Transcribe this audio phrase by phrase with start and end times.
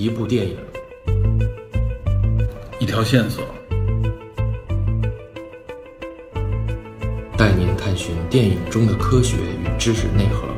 [0.00, 0.56] 一部电影，
[2.78, 3.44] 一条线索，
[7.36, 10.48] 带您探寻电影中的科学与知识内核。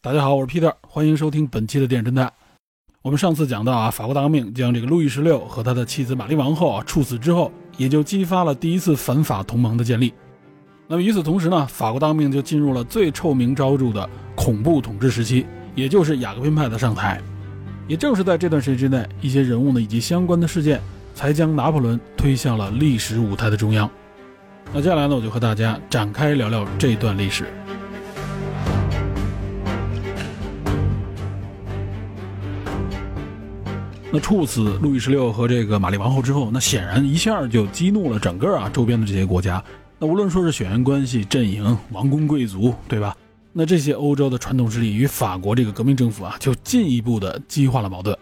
[0.00, 2.32] 大家好，我是 Peter，欢迎收听本期的电影侦探。
[3.02, 7.50] 我们上次讲到啊，法国大革命将这个路易十六和他的妻子玛丽王后啊处死之后，
[7.80, 10.12] 也就激发了第一次反法同盟的建立。
[10.86, 17.18] 那么与此同时呢，法国大革命就进入了最臭名昭著的恐怖统治时期，也就是雅各宾派的上台。
[17.88, 20.78] 也正是在这段时间之内，一些人物呢以及相关的事件，
[21.14, 23.90] 才将拿破仑推向了历史舞台的中央。
[24.74, 27.46] 那接下来呢，我就和大家展开聊聊这段历史。
[34.12, 39.62] 那处死路易十六和这个玛丽王后之后，那显然一下就激怒了整个啊周边的这些国家。
[40.00, 43.16] 那无论说是血缘关系、阵营、王公贵族，对吧？
[43.52, 48.16] 那这些欧洲的传统势力与法国这个革命政府啊，就进一步的激化了矛盾。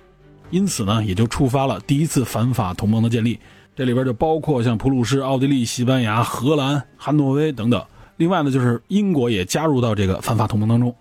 [0.51, 3.39] 因此呢，也就触发了第一次反法同盟的建立。
[3.75, 7.83] 这里边就包括像普鲁士、奥地利、西班牙、荷兰、汉诺威等等。
[8.19, 10.95] 另外呢，就是英国也加入到这个反法同盟当中。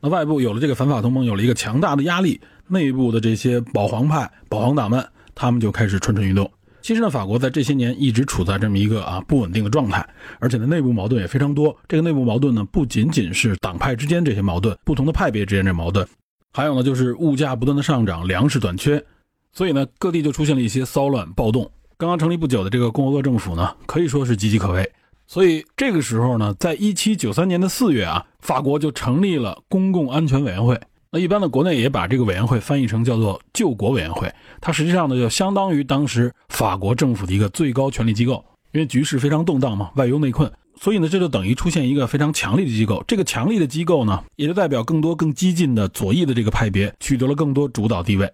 [0.00, 2.40] 那外部有了这个反法同盟，有了一个强大的压力。
[2.68, 6.50] 内部的这些保皇派、保皇党们，他们就开始蠢蠢欲动。
[6.80, 10.06] 其实呢，法国在这些年一直处在这么一个啊不稳定的状态，
[10.38, 11.76] 而且呢，内部矛盾也非常多。
[11.86, 16.06] 这个内部矛盾呢，不仅仅是党派之间这些矛盾，不同的派别之间这矛盾，
[16.52, 19.04] 还有呢，就是物价不断的上涨，粮食短缺，
[19.52, 21.70] 所以呢，各地就出现了一些骚乱暴动。
[21.98, 24.90] 刚刚成立不久的这个共和国政府呢，可以说是岌岌可危。
[25.26, 30.80] 所以这个时候呢，在一七九三年的四月啊，法国就成立了公共安全委员会。
[31.10, 38.44] 那一般的国内也把这个委员会翻译成叫做救国委员会，它实际上呢就相当于当时法国政府的一个最高权力机构。
[38.72, 43.02] 因为局势非常动荡嘛，外忧内困，所以呢这就等于出现一个非常强力的机构。
[43.08, 48.30] 这个强力的机构呢，也就代表更多更激进的左翼的这个派别取得了更多主导地位。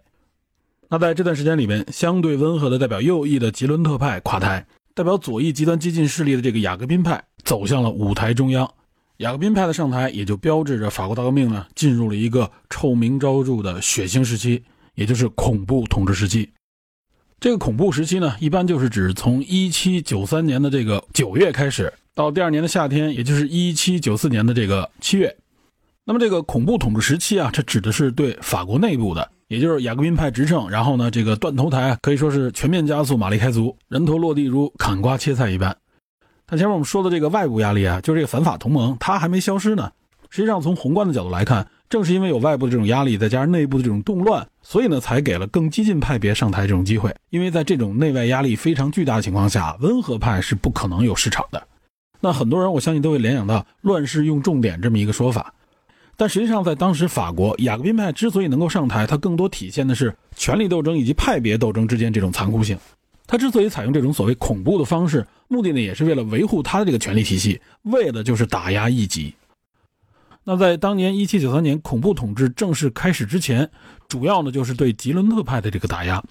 [0.88, 8.68] 那在这段时间里面，相对温和的代表右翼的吉伦特派垮台，代表左翼极端激进势力的这个雅各宾派走向了舞台中央。
[9.18, 14.62] 雅各宾派的上台，也就标志着法国大革命呢进入了一个臭名昭著的血腥时期，
[14.96, 16.50] 也就是恐怖统治时期。
[17.38, 25.36] 这个恐怖时期呢，一般就是指从1793年的这个九月开始，到第二年的夏天，也就是1794年的这个七月。
[26.04, 35.76] 那么这个恐怖统治时期啊，这指的是对法国内部的，也就是雅各宾派执政，然后呢，这个断头台可以说是全面加速，马力开足，人头落地如砍瓜切菜一般。
[36.46, 39.90] 但前面我们说的这个外部压力啊，就是这个反法同盟，它还没消失呢。
[40.30, 47.14] 实际上，从宏观的角度来看，正是因为有外部的这种压力，再加上内部的这种动乱，所以呢，才给了更激进派别上台这种机会。
[47.30, 51.62] 因为在这种内外压力非常巨大的情况下，温和派是不可能有市场的。
[52.20, 55.54] 那很多人我相信都会联想到“乱世用重点”这么一个说法。
[56.16, 62.76] 但实际上，在当时法国，雅各宾派之所以能够上台，它更多体现的是权力斗争以及派别斗争之间这种残酷性。
[63.26, 69.34] 他之所以采用这种所谓恐怖的方式，目的呢也是为了维护他的这个权力体系，为的就是打压异己。
[70.44, 73.70] 那在当年一七九三年恐怖统治正式开始之前，
[74.08, 76.22] 主要呢就是对吉伦特派的这个打压。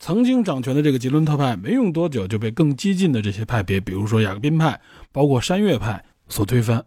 [0.00, 4.80] 曾经掌权的这个吉伦特派，没用多久就被更激进的这些派别，比如说雅各宾派，
[5.12, 6.84] 包括山岳派所推翻。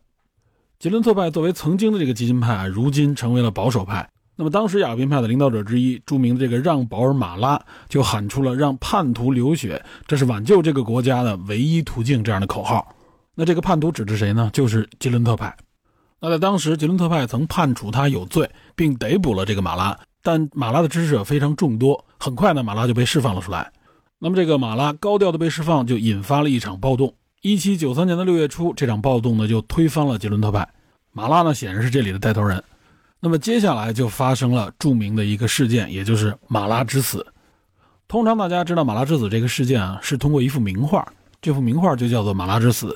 [0.79, 4.09] 吉伦特派作为曾经的这个激进派啊，如今成为了保守派。
[4.35, 12.95] 那么当时雅宾派的领导者之一，著名的这个让·保尔·马拉就喊出了“让叛徒流血，这是挽救这个国家的唯一途径”这样的口号。
[13.35, 14.49] 那这个叛徒指的谁呢？
[14.51, 15.55] 就是吉伦特派。
[16.19, 23.71] 那在当时，吉伦特派曾判处他有罪，并逮捕了这个马拉，但马拉的支持者非常众多，很快呢，马拉就被释放了出来。
[24.19, 27.13] 那么这个马拉高调的被释放，就引发了一场暴动。
[27.41, 30.67] 一七九三年的六月初，这场暴动呢就推翻了吉伦特派。
[31.11, 32.63] 马拉呢显然是这里的带头人。
[33.25, 37.25] 那么接下来就发生了著名的一个事件，也就是马拉之死。
[38.05, 41.07] 通常大家知道马拉之死这个事件啊，是通过一幅名画，
[41.41, 42.87] 这幅名画就叫做《马拉之死》，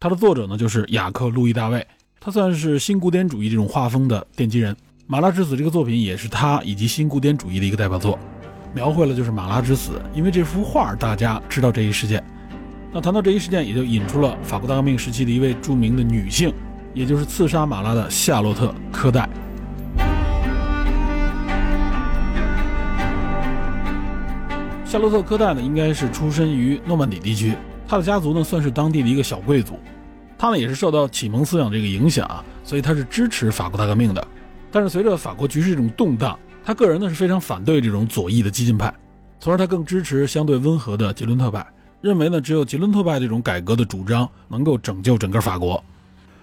[0.00, 1.86] 它的作者呢就是雅克·路易·大卫，
[2.18, 4.74] 他算是新古典主义这种画风的奠基人。
[5.06, 8.18] 《马拉之死》这个作品也是他以及新古典主义的一个代表作，
[8.72, 10.00] 描绘了就是马拉之死。
[10.14, 12.24] 因为这幅画大家知道这一事件，
[12.90, 16.50] 那谈到这一事件，也就引出了法国大革命时期的一位著名的女性，
[16.94, 19.28] 也就是刺杀马拉的夏洛特·科代。
[24.94, 29.76] 夏洛特·科代呢，应该是出身于诺曼底地区，他的家族呢算是当地的一个小贵族，
[30.38, 34.24] 他呢也是受到启蒙思想这个影响啊，所以他是支持法国大革命的。
[34.70, 38.94] 但是随着法国局势这种动荡，他个人呢是非常反对这种左翼的激进派，
[39.40, 41.66] 从而他更支持相对温和的吉伦特派。
[42.00, 45.82] 认为呢，只有吉伦特派这种改革的主张能够拯救整个法国。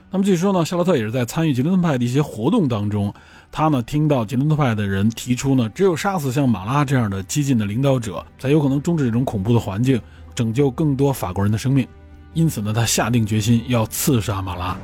[0.09, 3.13] 那么据说呢，夏洛特也是在参与吉伦特派的一些活动当中，
[3.51, 9.99] 他呢听到吉伦特派的人提出呢，只有杀死像马拉这样的激进的领导者，才有可能终止这种恐怖的环境，
[10.33, 11.85] 拯救更多法国人的生命。
[12.33, 14.77] 因此呢，他下定决心要刺杀马拉。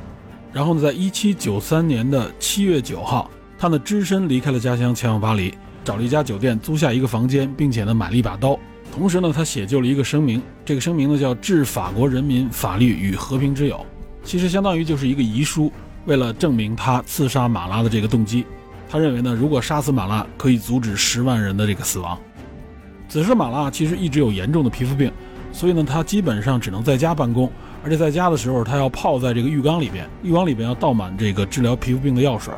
[0.52, 8.58] 然后呢，在一七九三年的七月九号，他呢只身离开了家乡，前往巴黎，找了一家酒店租下一个房间，并且呢买了一把刀。
[8.92, 13.76] 同时呢，他写就了一个声明，这个声明呢叫《致法国人民法律与和平之友》，
[14.22, 15.72] 其实相当于就是一个遗书。
[16.06, 18.46] 为了证明他刺杀马拉的这个动机，
[18.88, 22.18] 他认为呢，如果杀死马拉，可以阻止十万人的这个死亡。
[23.08, 25.12] 此时马拉其实一直有严重的皮肤病，
[25.52, 27.50] 所以呢，他基本上只能在家办公。
[27.84, 32.52] 而且在家的时候，他要泡在这个浴缸里边，浴缸里边要倒满这个治疗皮肤病的药水。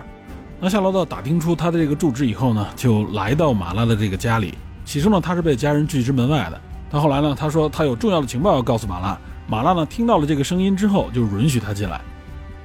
[0.58, 4.54] 那夏洛特打听出他的这个住址以后呢，就来到马拉的这个家里。
[4.84, 6.60] 起初呢，他是被家人拒之门外的。
[6.90, 9.18] 但后来呢，他说他有重要的情报要告诉马拉。
[9.46, 12.00] 马拉呢，听到了这个声音之后，就允许他进来。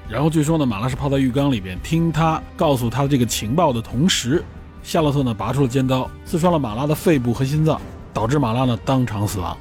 [0.07, 4.43] 然后据说呢，马拉是泡在浴缸里边，听他告诉他这个情报的同时，
[4.83, 7.81] 夏洛特呢拔出了尖刀，刺穿了马拉的肺部和心脏，
[8.13, 9.57] 导致马拉呢当场死亡。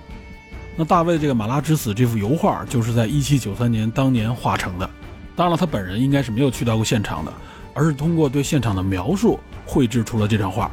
[0.77, 4.89] 那大卫这个《马拉之死》这幅油画，就是在1793年当年画成的。
[5.35, 7.33] 当然了，他本人应该是没有去到过现场的，
[7.73, 10.71] 而是通过对现场的描述绘制出了这张画。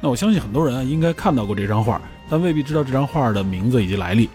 [0.00, 2.00] 那我相信很多人应该看到过这张画，
[2.30, 4.30] 但未必知道这张画的名字以及来历。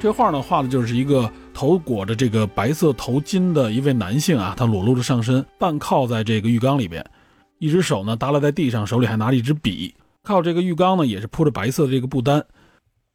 [0.00, 7.04] 这画呢画的就是一个头裹着这个白色头巾的一位男性啊，他裸露着上身，半靠在这个浴缸里边，
[7.58, 12.44] 一只手呢耷拉在地上，手里还拿着一支笔，靠这个浴缸呢也是铺着白色的这个布单。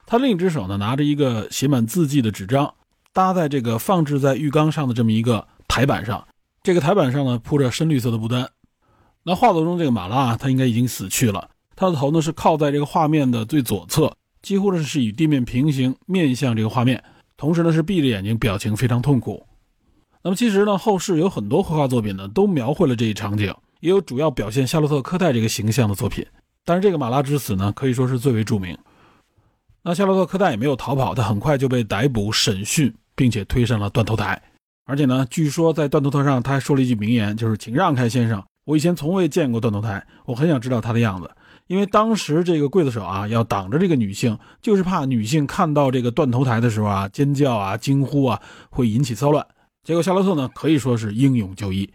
[0.06, 2.74] 他另一只手呢，拿着一个写满字迹的纸张，
[3.14, 6.26] 搭在这个放置在浴缸上的这么一个台板上。
[6.64, 8.50] 这个台板上呢，铺着深绿色的布单。
[9.24, 11.50] 那画作中这个马拉啊，他应该已经死去了。
[11.76, 17.04] 他的头呢是靠在这个画面的最左侧，几乎呢是与地面平行，面向这个画面，
[17.38, 19.46] 同时呢是闭着眼睛，表情非常痛苦。
[20.24, 26.26] 那么其实呢，后世有很多绘画作品呢，都描绘了这一场景，也有主要表现夏洛特科代这个形象的作品。
[26.66, 28.78] 但是这个马拉之死呢，可以说是最为著名。
[29.84, 34.42] 那夏洛特·科代也没有逃跑，他很快就被逮捕、审讯，并且推上了断头台。
[34.86, 41.32] 而且呢，据说在断头台上，他还说了一句名言，就是“请让开，先生，我以前从未见过断头台，我很想知道他的样子。”
[41.68, 49.46] 因为当时这个刽子手啊，要挡着这个女性，就是怕女性看到这个断头台的时候啊，尖叫啊、惊呼啊，会引起骚乱。
[49.84, 51.90] 结果夏洛特呢，可以说是英勇就义。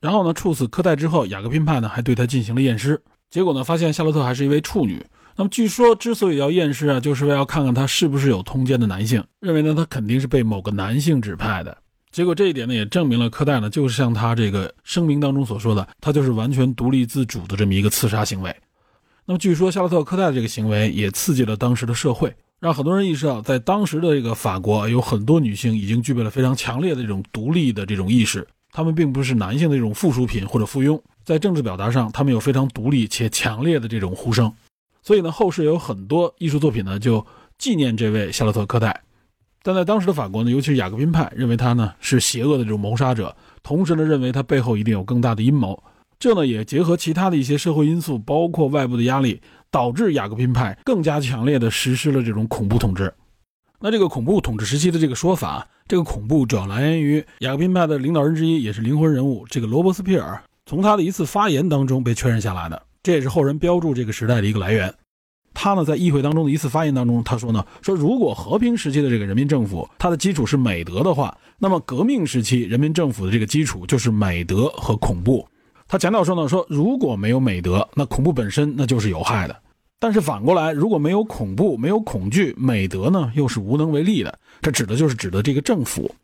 [0.00, 5.04] 然后呢，处死科代之后，雅各宾派呢还对他进行了验尸，结果呢，发现夏洛特还是一位处女。
[5.34, 11.76] 那么据说，之所以要验尸啊，就是为了看看他是不是有通奸的男性，认为呢他肯定是被某个男性指派的。
[12.10, 18.54] 结果这一点呢，也证明了科代呢，就是像他这个声明当中所说的，他就是完全独立自主的这么一个刺杀行为。
[19.28, 34.50] 那么据说夏洛特·柯代这个行为也刺激了当时的社会，让很多人意识到，在当时的这个法国，有很多女性已经具备了非常强烈的这种独立的这种意识，她们并不是男性的这种附属品或者附庸，在政治表达上，她们有非常独立且强烈的这种呼声。
[35.02, 37.26] 所以呢，后世有很多艺术作品呢，就
[37.58, 39.02] 纪念这位夏洛特·科代。
[39.62, 45.82] 但在当时的法国呢，尤其是雅各宾派，认为他呢是邪恶的这种谋杀者，同时呢，认为他背后一定有更大的阴谋。
[46.18, 53.14] 这呢，也结合其他的一些社会因素，包括外部的压力，导致雅各宾派更加强烈的实施了这种恐怖统治。
[53.80, 62.82] 那这个恐怖统治时期的这个说法，这个恐怖主要来源于雅各宾派的领导人之一，也是灵魂人物这个罗伯斯庇尔，从他的一次发言当中被确认下来的。
[63.00, 64.92] 这也是后人标注这个时代的一个来源。
[65.54, 75.46] 他呢，在议会当中的一次发言当中，他说呢，说如果和平时期的这个人民政府，它的基础是美德的话，那么革命时期人民政府的这个基础就是美德和恐怖。
[75.88, 79.56] 他强调说呢，说如果没有美德，那恐怖本身那就是有害的。
[79.98, 84.38] 但是反过来，如果没有恐怖，没有恐惧，美德呢又是无能为力的。
[84.60, 86.14] 这指的就是指的这个政府。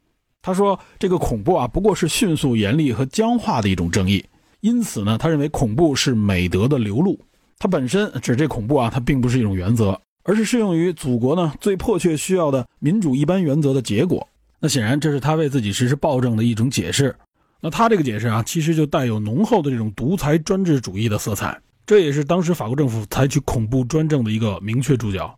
[0.43, 4.23] 他说，这个恐怖啊，不过是迅速、严厉和僵化的一种正义。
[4.61, 7.19] 因此呢，他认为恐怖是美德的流露。
[7.59, 14.29] 它本身指这恐怖啊，它并不是一种原则，而是适用于祖国呢最迫切需要的民主一般原则的结果。
[14.61, 17.17] 那显然，这是他为自己实施暴政的一种解释。
[17.65, 21.59] 那他这个解释啊，其实就带有浓厚的这种独裁专制主义的色彩。
[21.87, 25.35] 这也是当时法国政府采取恐怖专政的一个明确注脚。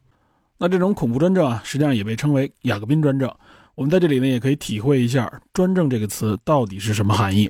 [0.59, 3.33] 那这种恐怖专政啊，实际上也被称为雅各宾专政。
[3.76, 7.49] 我们在这里呢，也可以体会一下“专政”这个词到底是什么含义。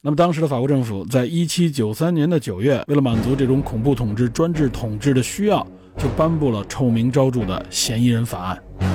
[0.00, 5.64] 那么，当时的法国政府在一七九三年的九月，为了满足这种恐怖统治、专制统治的需要，
[5.96, 8.91] 就颁布了臭名昭著的嫌疑人法案。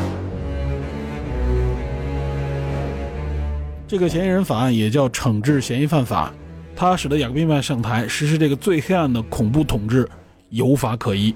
[3.87, 6.33] 这个嫌疑人法案也叫惩治嫌疑犯法，
[6.75, 10.05] 它使得雅各宾派上台实施这个最黑暗的恐怖统治
[10.49, 11.33] 有法可依。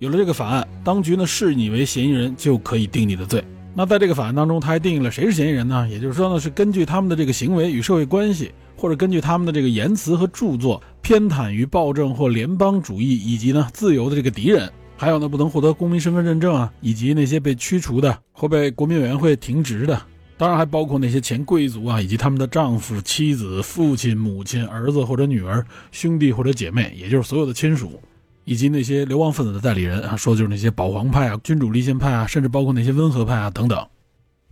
[0.00, 3.44] 有了这个法案，当局呢视你为嫌疑人就可以定你的罪。
[3.76, 5.88] 那在这个法案当中，他还定义了谁是嫌疑人呢？
[5.88, 20.00] 也就是说呢，是根据他们的这个行为与社会关系，或者根据他们的这个言辞和著作偏袒于暴政或联邦主义以及呢自由的这个敌人，还有呢不能获得公民身份认证啊，以及那些被驱除的或被国民委员会停职的，
[20.36, 28.00] 当然还包括那些前贵族啊，以及他们的丈夫、妻子、父亲、母亲、儿子或者女儿、兄弟或者姐妹，也就是所有的亲属。
[28.46, 33.86] 以及那些流亡分子的代理人啊，说就是那些保皇派啊、君主立宪派啊，甚至包括那些温和派啊等等。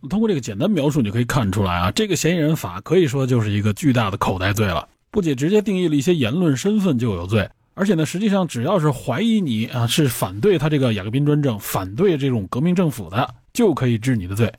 [0.08, 4.88] 通过这个简单描述，你就可以看出来啊，这个嫌疑人法可以说就是一个巨大的口袋罪了。
[5.10, 14.50] 不仅直接定义了一些言论身份就有罪，而且呢，实际上只要是怀疑你啊是反对他这个雅各宾专政、反对这种革命政府的，就可以治你的罪。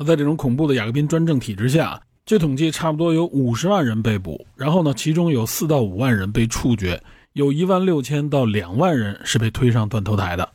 [0.00, 6.98] 那在这种恐怖的雅各宾专政体制下，据统计，差不多有五十万人被捕，然后呢，其中有四到五万人被处决。
[7.34, 10.48] 有一万六千到两万人是被推上断头台的，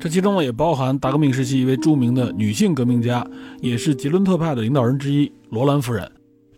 [0.00, 3.24] 这其中呢也包含大革命时期一位著名的女性革命家，
[3.60, 6.10] 也是吉伦特派的领导人之一罗兰夫人。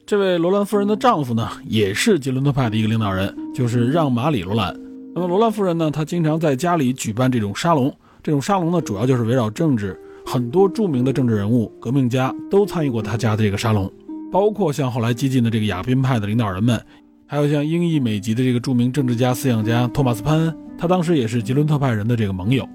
[0.07, 4.75] 这位罗兰夫人的丈夫呢，也是吉伦特派的一个领导人，就是让·马里·罗兰。
[5.15, 9.95] 那么罗兰夫人呢，她经常在家里举办这种沙龙，这种沙龙呢，主要就是围绕政治，
[10.33, 13.93] 很多著名的政治人物、革命家都参与过他家的这个沙龙，
[14.33, 16.81] 包括像后来激进的这个雅宾派的领导人们。
[17.27, 22.67] 还有像英裔美籍的这个著名政治家、思想家托马斯·潘恩，他当时也是吉伦特派人的这个盟友。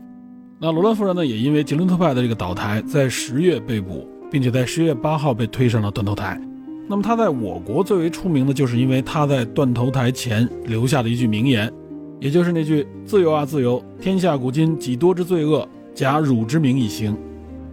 [0.60, 6.40] 那罗兰夫人呢，也因为吉伦特派的这个倒台，在十月被捕，并且在十月八号被推上了断头台。
[6.88, 11.74] 那么他在我国最为出名的，就是因为他在断头台前留下的一句名言，
[12.20, 17.18] 也就是那句“自由啊自由，天下古今几多之罪恶，假汝之名以行”，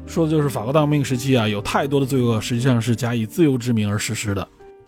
[0.07, 4.47] 说的就是法国大革命时期啊，有太多的罪恶实际上是假以自由之名而实施的。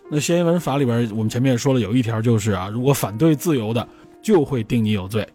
[0.09, 3.85] 那嫌疑人法里边，我们前面也说了，有一条就是啊，如果反对自由的，
[4.21, 5.27] 就会定你有罪。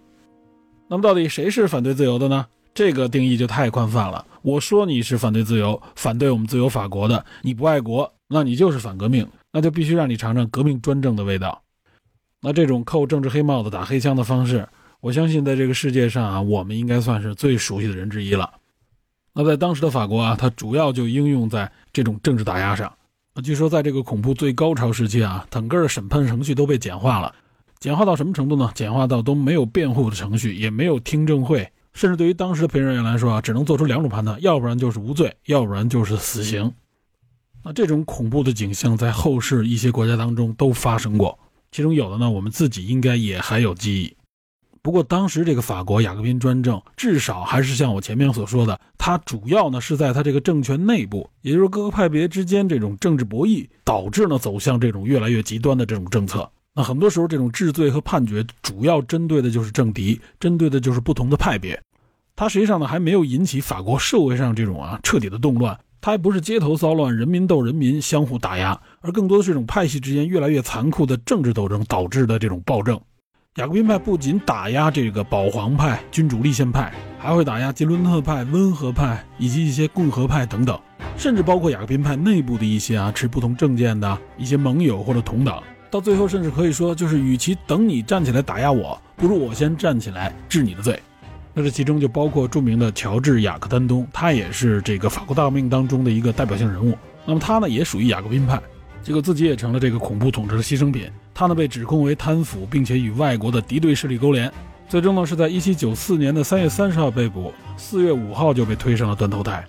[0.89, 2.47] 那么到底谁是反对自由的呢？
[2.73, 4.25] 这个定义就太宽泛了。
[4.41, 11.61] 我说你是反对自由，反对我们自由法国的，你不爱国，那你就是反革命，那就必须让你尝尝革命专政的味道。
[12.41, 14.67] 那这种扣政治黑帽子、打黑枪的方式，
[15.01, 18.51] 我相信在这个世界上啊，我们应该算是最熟悉的人之一了。
[19.35, 22.93] 那在当时的法国啊，它主要就应用在这种政治打压上。
[23.43, 27.35] 据说在这个恐怖最高潮时期啊，整个的审判程序都被简化了，
[27.81, 28.71] 简化到什么程度呢？
[28.75, 36.71] 简化到都没有辩护的程序，也没有听证会，甚至对于当时的陪审员来说啊，只能做出两种判断，要不然就是无罪，要不然就是死刑。
[37.65, 41.39] 那这种恐怖的景象在后世一些国家当中都发生过，
[41.71, 44.15] 其中有的呢，我们自己应该也还有记忆。
[44.83, 56.51] 不过当时这个法国雅各宾专政，至少还是像我前面所说的，它主要呢是在它这个政权内部，也就是各个派别之间这种政治博弈，导致呢走向这种越来越极端的这种政策。
[56.75, 61.81] 那很多时候这种治罪和判决，主要针对的就是政敌，针对的就是不同的派别。
[62.35, 73.01] 它实际上呢还没有引起法国社会上这种啊彻底的动乱，它还不是街头骚乱、人民斗人民、相互打压，而更多的是一种派系之间越来越残酷的政治斗争导致的这种暴政。
[73.57, 80.81] 雅各宾派不仅打压这个保皇派、君主立宪派，还会打压吉伦特派、温和派以及一些共和派等等，
[81.19, 85.63] 甚至包括雅各宾派内部的一些啊持不同政见的一些盟友或者同党。
[85.91, 90.99] 到最后，甚至可以说，就是与其等你站起来打压我，不如我先站起来治你的罪。
[91.53, 96.97] 那这其中就包括著名的乔治·雅克丹东，他也是这个法国大革命当中的一个代表性人物。
[97.27, 98.59] 那么他呢，也属于雅各宾派。
[99.03, 101.11] 结果自己也成了这个恐怖统治的牺牲品。
[101.35, 104.53] 他呢被指控为贪腐，并且与外国的敌对势力勾连。
[104.89, 109.65] 最终呢是在1794年的3月30号被捕，4月5号就被推上了断头台。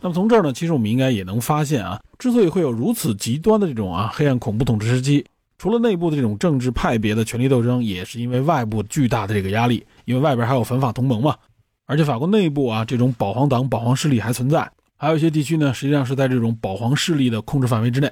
[0.00, 5.26] 那么从这儿呢，其实我们应该也能发现啊，之所以会有如此极端的这种啊黑暗恐怖统治时期，
[5.58, 11.36] 除了内部的这种政治派别的权力斗争，也是因为外部巨大的这个压力，因为外边还有反法同盟嘛。
[11.84, 14.70] 而且法国内部啊这种保皇党、保皇势力还存在。
[14.96, 18.10] 还有一些地区呢，实际上是在这种保皇势力的控制范围之内，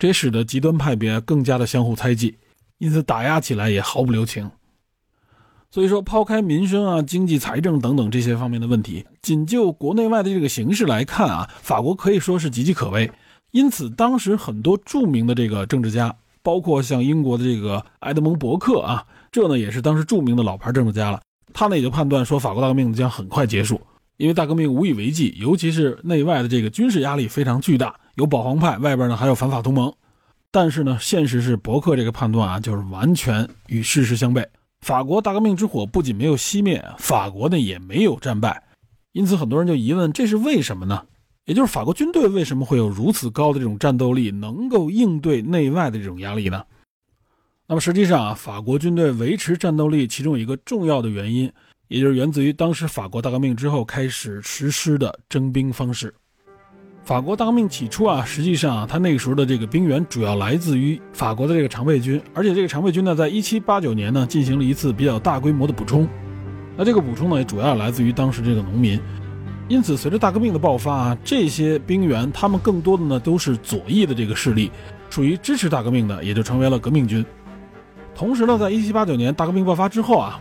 [0.00, 2.38] 这使得极端派别更加的相互猜忌，
[2.78, 4.50] 因此打压起来也毫不留情。
[5.70, 13.10] 所以说，抛开民生啊、经济、财政等等这些方面的问题，仅就国内外的这个形势来看啊，法国可以说是岌岌可危。
[13.50, 21.20] 因此，当时很多著名的这个政治家，包括像英国的这个埃德蒙·伯克啊，这呢也是当时著名的老牌政治家了，
[21.52, 23.78] 他呢也就判断说，法国大革命将很快结束。
[24.16, 29.92] 因为大革命无以为继，尤其是内外的这个军事压力非常巨大，有保皇派，外边呢还有反法同盟。
[30.50, 34.44] 但是呢，现实是伯克这个判断啊，就是完全与事实相悖。
[34.80, 38.62] 法国大革命之火不仅没有熄灭，法国呢也没有战败。
[39.12, 41.04] 因此，很多人就疑问：这是为什么呢？
[41.44, 46.64] 也就是法国军队为什么会有如此高的这种战斗力，能够应对内外的这种压力呢？
[47.66, 51.52] 那么实际上啊，法国军队维持战斗力，其中一个重要的原因，
[51.88, 56.12] 也就是源自于当时法国大革命之后开始实施的征兵方式。
[57.02, 66.06] 法国大革命起初啊，实际上啊，他那个时候的这个兵源主要来自于法国的这个常备军，而且这个常备军呢，在一七八九年呢，进行了一次比较大规模的补充。
[66.76, 69.00] 那这个补充呢，也主要来自于当时这个农民。
[69.66, 74.70] 因此，随着大革命的爆发啊，这些兵员他们更多的呢都是左翼的这个势力，
[75.08, 77.24] 属于支持大革命的，也就成为了革命军。
[78.14, 80.38] 同时呢，在一七八九年大革命爆发之后啊。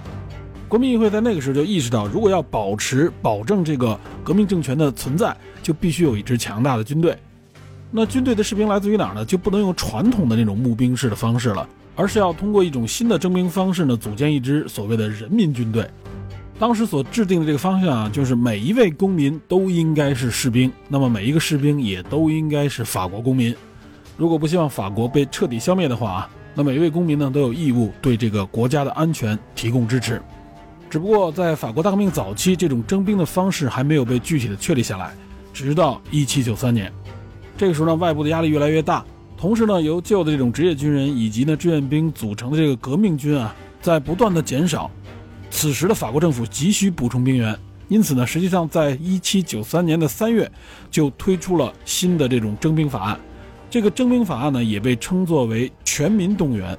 [0.68, 5.36] 国民议会在那个时候就意识到，如果要保持、保证这个革命政权的存在，
[5.70, 7.16] 就必须有一支强大的军队。
[7.92, 9.24] 那军队的士兵来自于哪儿呢？
[9.24, 15.88] 就不能用传统的那种募兵式的方式了，而是要通过一种新的征兵方式呢，组建一支所谓的人民军队。
[16.58, 23.56] 当时所制定的这个方向啊，就是每一位公民都应该是士兵，那么每一个士兵也都应该是法国公民。
[24.18, 30.20] 如果不希望法国被彻底消灭的话啊，那每一位公民呢都有义务对这个国家的安全提供支持。
[30.90, 35.14] 只不过在法国大革命早期，这种征兵的方式还没有被具体的确立下来，
[35.64, 36.92] 直到一七九三年，
[37.58, 39.06] 这个时候呢，外部的压力越来越大，
[39.38, 44.90] 同时呢，由旧的这种职业军人以及呢志愿兵组成的这个革命军啊，在不断的减少，
[45.50, 50.50] 此时的法国政府急需补充兵员，因此呢，实际上在一七九三年的三月
[50.90, 53.20] 就推出了新的这种征兵法案，
[53.70, 56.78] 这个征兵法案呢，也被称作为全民动员。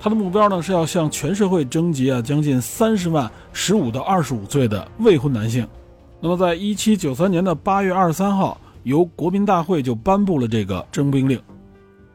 [0.00, 5.66] 他的目标呢是要向全社会征集啊将近三十万十五到二十五岁的未婚男性。
[6.20, 11.40] 那么，在一七九三年的八月二十三号，由国民大会就颁布了这个征兵令。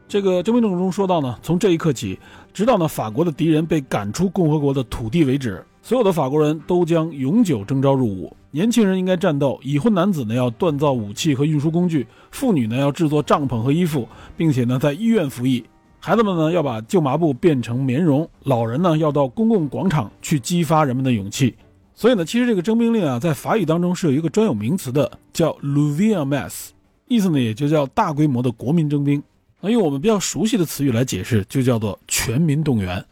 [0.10, 2.20] 这个征兵令中说到呢，从这一刻起，
[2.54, 8.36] 直到呢法国的敌人被赶出共和国的土地为止，所有的法国人都将永久征召入伍。
[8.52, 14.06] 年轻人应该战斗，已婚男子呢要锻造武器和运输工具，妇女呢要制作帐篷和衣服，
[14.36, 15.64] 并且呢在医院服役。
[16.00, 21.56] 孩子们呢要把旧麻布变成棉绒，老人呢要到公共广场去激发人们的勇气。
[21.96, 26.70] 所以呢，其实这个征兵令啊，在法语当中是有一个专有名词的，叫 l u v i a mass”，
[27.08, 29.22] 意思呢也就叫大规模的国民征兵。
[29.62, 33.04] 那用我们比较熟悉的词语来解释，就叫做全民动员。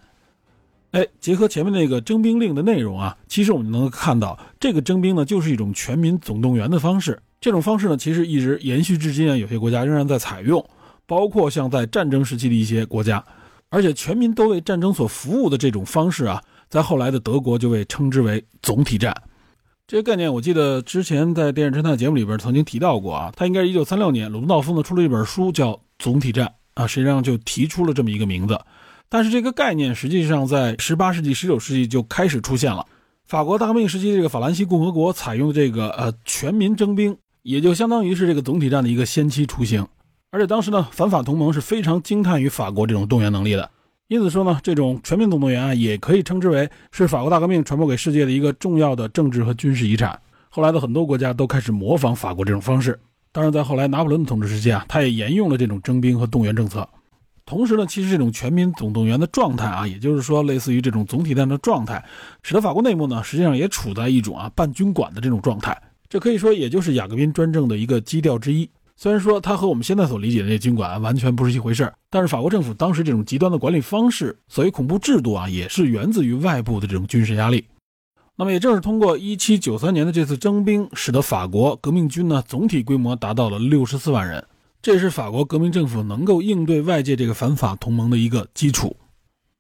[0.91, 7.21] 哎，结合前面那个征兵令的内容啊，其实我们能够看到，这个征兵呢就是一种全民总动员的方式。
[7.39, 10.63] 这种方式呢，其实一直延续至今啊，有些国家仍然在采用。
[11.07, 13.21] 包括像在战争时期的一些国家，
[13.67, 19.13] 而且全民都为战争所服务的这种方式啊，在后来的德国就被称之为总体战。
[19.85, 23.29] 这个概念，我记得之前在电视侦探节目里边曾经提到过啊。
[23.35, 28.57] 他应该是一九三六年，鲁道夫呢出了一本书叫《总体战》啊，实际上就提出了这么一个名字。
[29.09, 32.87] 但是这个概念实际上在十八世纪、十九世纪就开始出现了。
[33.27, 39.85] 法国大革命时期，这个法兰西共和国采用这个呃全民征兵，也就相当于是这个总体战的一个先期雏形。
[40.31, 43.69] 而且当时呢，反法同盟是非常惊叹于法国这种动员能力的，
[44.11, 50.19] 因此说呢，这种全民总动员啊，也可以称之为是法国大革命传播给世界的一个重要的政治和军事遗产。
[50.49, 52.99] 后来的很多国家都开始模仿法国这种方式。
[53.31, 56.85] 当然，在后来拿破仑的统治时期啊，他也沿用了这种征兵和动员政策。
[57.45, 62.03] 同时呢，其实这种全民总动员的状态啊，也就是说类似于这种总体战的状态，
[62.43, 65.81] 使得法国内部呢，实际上也处在一种啊半军管的这种状态。
[66.09, 68.69] 这可以说也就是雅各宾专政的一个基调之一。
[69.01, 77.65] 虽然说它和我们现在所理解的那军管完全不是一回事但是法国政府当时这种极端的管理方式，所谓恐怖制度啊，也是源自于外部的这种军事压力。
[78.35, 84.45] 那么也正是通过1793年的这次征兵，使得法国革命军呢总体规模达到了64万人，
[84.83, 88.95] 这是法国革命政府能够应对外界这个反法同盟的一个基础。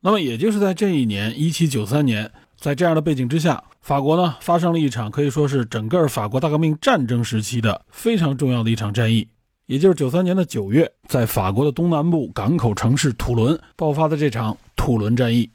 [0.01, 9.27] 那么也就是在这一年1793年，在这样的背景之下，法国呢发生了一场可以说是整个法国大革命战争时期的非常重要的一场战役。
[9.65, 15.49] 也就是九三年的九月，在法国的东南部港口城市土伦爆发的这场土伦战役。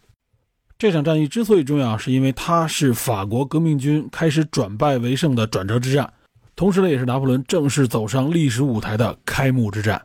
[0.77, 6.13] 这场战役之所以重要，是因为它是法国革命军开始转败为胜的转折之战，
[6.57, 10.03] 同时呢，也是拿破仑正式走上历史舞台的开幕之战。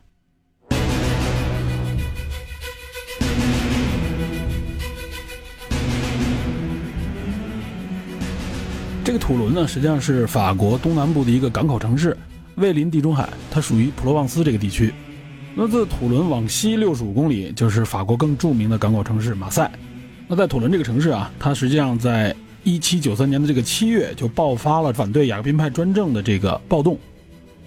[9.12, 12.16] 这个土伦呢，实际上是法国东南部的一个港口城市。
[12.56, 14.94] 位临地中海，它属于普罗旺斯这个地区。
[15.54, 19.70] 那自土伦往西六十五公里，就是法国更著名的港口城市马赛。
[20.30, 26.98] 那在土伦这个城市啊，它实际上在一七九三年的这个七月就爆发了反对雅各宾派专政的这个暴动，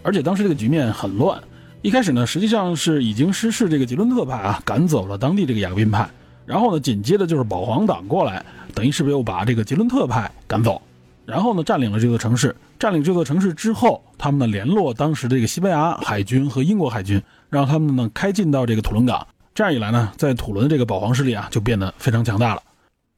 [0.03, 1.39] 而且当时这个局面很乱。
[1.83, 6.09] 一开始呢，实际上是已经失势这个吉伦特派啊赶走了当地这个雅各宾派，
[6.47, 10.81] 然后呢，紧接着就是保皇党过来，等于是不是又把这个吉伦特派赶走？
[11.27, 12.55] 然后呢，占领了这座城市。
[12.79, 22.63] 占领这座城市之后，他们呢联络当时的这个西班牙海军和英国海军，让他们呢开进到这个土伦港，这样一来呢，在土伦这个保皇势力啊，就变得非常强大了。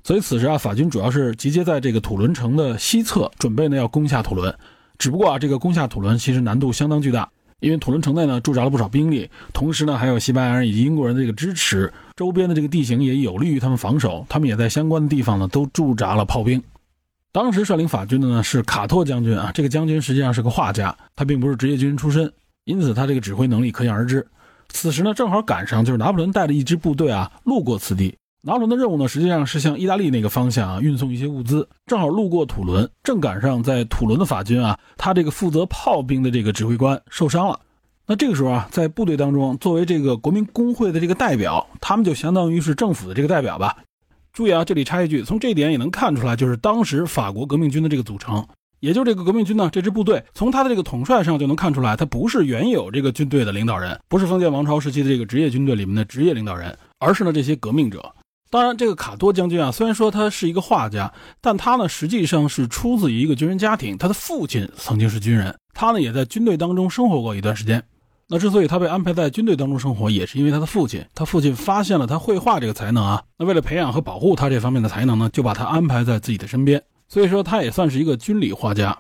[0.05, 4.55] 所以此时啊，法军主要是集结在这个土伦城的西侧，准备呢要攻下土伦。
[4.99, 16.63] 只不过啊，这个攻下土伦其实难度相当巨大，因为土伦城内呢驻扎了不少兵力，同时呢还有西班牙人以及英国人的这个支持，周边的这个地形也有利于他们防守，他们也在相关的地方呢都驻扎了炮兵。
[17.37, 22.33] 当时率领法军的呢是卡托将军啊，这个将军实际上是个画家，他并不是职业军人出身，
[22.65, 24.27] 因此他这个指挥能力可想而知。
[24.71, 28.17] 此时呢正好赶上就是拿破仑带着一支部队啊路过此地。
[28.41, 37.61] 拿破仑的任务呢，实际上是向意大利那个方向啊运送一些物资，正好路过土伦，正赶上在土伦的法军啊，他这个负责炮兵的这个指挥官受伤了。
[38.07, 43.77] 那这个时候啊，在部队当中，作为这个国民工会的这个代表，他们就相当于是政府的这个代表吧。
[44.37, 48.47] 注意啊，这里插一句，从这一点也能看出来，就是当时法国革命军的这个组成，
[48.81, 58.13] 也就是这个革命军呢，这支部队从他的这个统帅上就能看出来，他不是原有这个军队的领导人，不是封建王朝时期的这个职业军队里面的职业领导人，而是呢这些革命者。
[58.51, 67.83] 当然，这个卡多将军啊，虽然说他是一个画家，但他呢实际上是出自于一个军人家庭，他的父亲曾经是军人，他呢也在军队当中生活过一段时间。
[68.29, 78.99] 那之所以他被安排在军队当中生活，也是因为他的父亲，他父亲发现了他绘画这个才能啊，那为了培养和保护他这方面的才能呢，就把他安排在自己的身边，所以说他也算是一个军旅画家。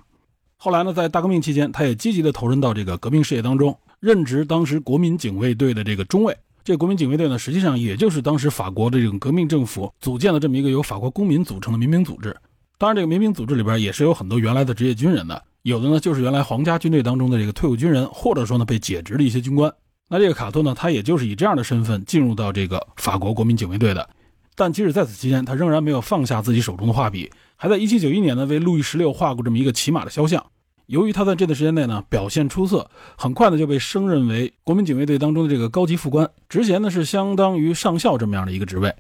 [0.56, 6.36] 后来呢，在大革命期间，他也积极的投身到这个革命事业当中，任职当时国民警卫队的这个中尉。
[6.62, 12.34] 这国民警卫队呢，实际上也就是当时法国的这种革命政府组建的这么一个由法国公民组成的民兵组织。
[12.78, 19.74] 当然，这个民兵组织里边也是有很多原来的职业军人的，有的呢就是原来皇家军队当中的这个退伍军人，或者说呢被解职的一些军官。
[20.08, 24.08] 那这个卡托呢，他也就是以这样的身份进入到这个法国国民警卫队的。
[24.54, 30.46] 但即使在此期间，他仍然没有放下自己手中的画笔，还在1791年呢为路易十六画过这么一个骑马的肖像。
[30.86, 38.94] 由于他在这段时间内呢表现出色，很快呢就被升任为国民警卫队当中的这个高级副官，职衔呢是相当于上校这么样的一个职位。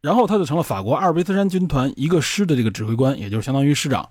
[0.00, 4.08] 然后他就成了法国阿尔卑斯山军团一个师的这个指挥官，也就是相当于师长。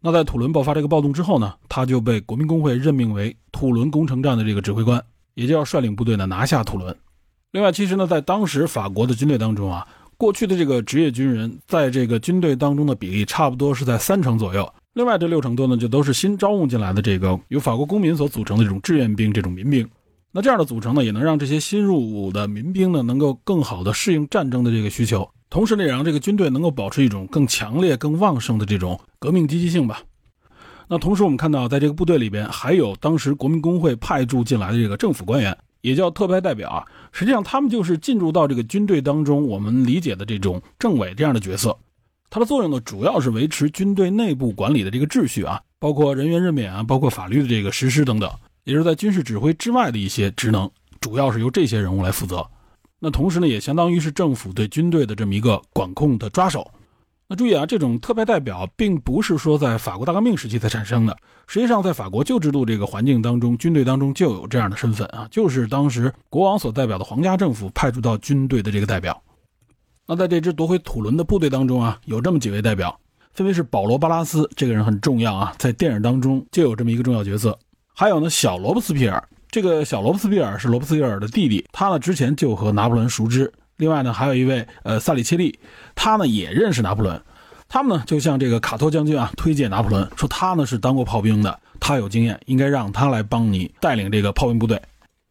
[0.00, 5.02] 那在土伦爆发这个暴动之后呢，他就被国民工会任命为土伦工程战的这个指挥官，
[5.34, 6.96] 也就要率领部队呢拿下土伦。
[7.52, 14.72] 另外，其实呢在当时法国的军队当中啊，过去的这个职业军人在这个军队当中的比例差不多是在三成左右。
[14.94, 19.88] 另外这六成多呢，就都是新招募进来的这个由法国公民所组成的这种志愿兵、这种民兵。
[20.30, 30.02] 那这样的组成呢，也能让这些新入伍的民兵呢，能够更好的适应战争的这个需求，同时呢，也让这个军队能够保持一种更强烈、更旺盛的这种革命积极性吧。
[30.88, 36.84] 那同时，我们看到，在这个部队里边，还有当时国民工会派驻进来的这个政府官员，也叫特派代表啊。
[37.12, 41.76] 实际上，他们就是进入到这个军队当中，我们理解的这种政委这样的角色。
[42.30, 48.30] 它的作用呢，主要是维持军队内部管理的这个秩序啊，包括人员任免啊，包括法律的这个实施等等，
[48.64, 52.46] 也是在军事指挥之外的一些职能，主要是由这些人物来负责。
[52.98, 56.68] 那同时呢，也相当于是政府对军队的这么一个管控的抓手。
[57.30, 61.14] 那注意啊，这种特派代表并不是说在法国大革命时期才产生的，
[61.46, 69.22] 实际上在法国旧制度这个环境当中，军队当中就有这样的身份啊，就是当时国王所代表的皇家政府派驻到军队的这个代表。
[70.06, 72.98] 那在这支夺回土伦的部队当中啊，有这么几位代表，
[73.34, 77.58] 分别是保罗·巴拉斯，这个人很重要啊，在电影当中就有这么一个重要角色。
[77.94, 83.52] 还有呢，小罗伯斯皮尔，这个小罗伯斯庇尔是罗伯斯庇尔的弟弟，他呢之前就和拿破仑熟知。
[83.76, 85.58] 另外呢，还有一位呃萨里切利，
[85.94, 87.20] 他呢也认识拿破仑。
[87.68, 94.80] 他们呢就向这个卡托将军啊推荐拿破仑，说他呢是当过炮兵的，他有经验，应该让他来帮你带领这个炮兵部队。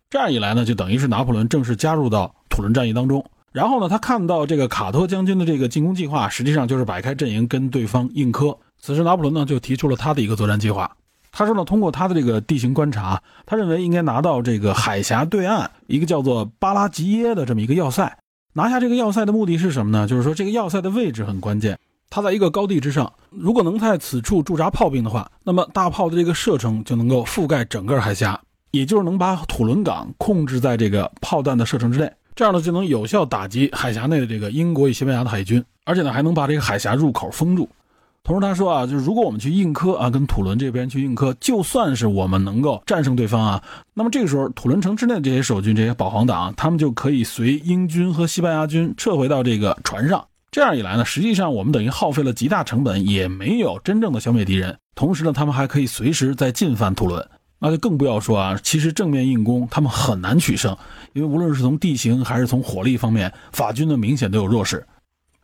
[0.10, 3.26] 这样一来呢，就等于是拿破仑正式加入到土伦战役当中。
[3.52, 8.58] 然后呢，他看到这个卡托将军的这个进攻计划，实际上就是摆开阵营跟对方硬磕。
[8.80, 10.96] 此时，拿破仑呢就提出了他的一个作战计划。
[11.38, 18.18] 他说呢，通过他的这个地形观察，他认为应该拿到这个海峡对岸一个叫做巴拉吉耶的这么一个要塞。
[18.54, 20.08] 拿下这个要塞的目的是什么呢？
[20.08, 21.78] 就是说这个要塞的位置很关键，
[22.10, 23.14] 它在一个高地之上。
[23.30, 32.12] 如果能在此处驻扎炮兵的话，那么大炮的这个射程就能够覆盖整个海峡，也就是能把土伦港控制在这个炮弹的射程之内。
[32.36, 37.70] 这样呢，就能有效打击海峡内的这个英国与西班牙的海军，而且呢，还能把这个海峡入口封住。
[38.28, 43.64] 同时他说啊，就是如果我们去硬磕啊，跟土伦这边去硬磕，就算是我们能够战胜对方啊，
[43.94, 50.22] 那么这个时候土伦城之内的这些守军、这些保皇党，他们就可以随英军和西班牙军撤回到这个船上。
[50.52, 54.78] 这样一来呢，实际上我们等于耗费了极大成本，也没有真正的消灭敌人。
[54.94, 57.26] 同时呢，他们还可以随时再进犯土伦。
[57.60, 60.76] 那就更不要说啊，其实正面硬攻他们很难取胜，
[61.14, 64.86] 因为无论是从地形还是从火力方面，法军呢明显都有弱势。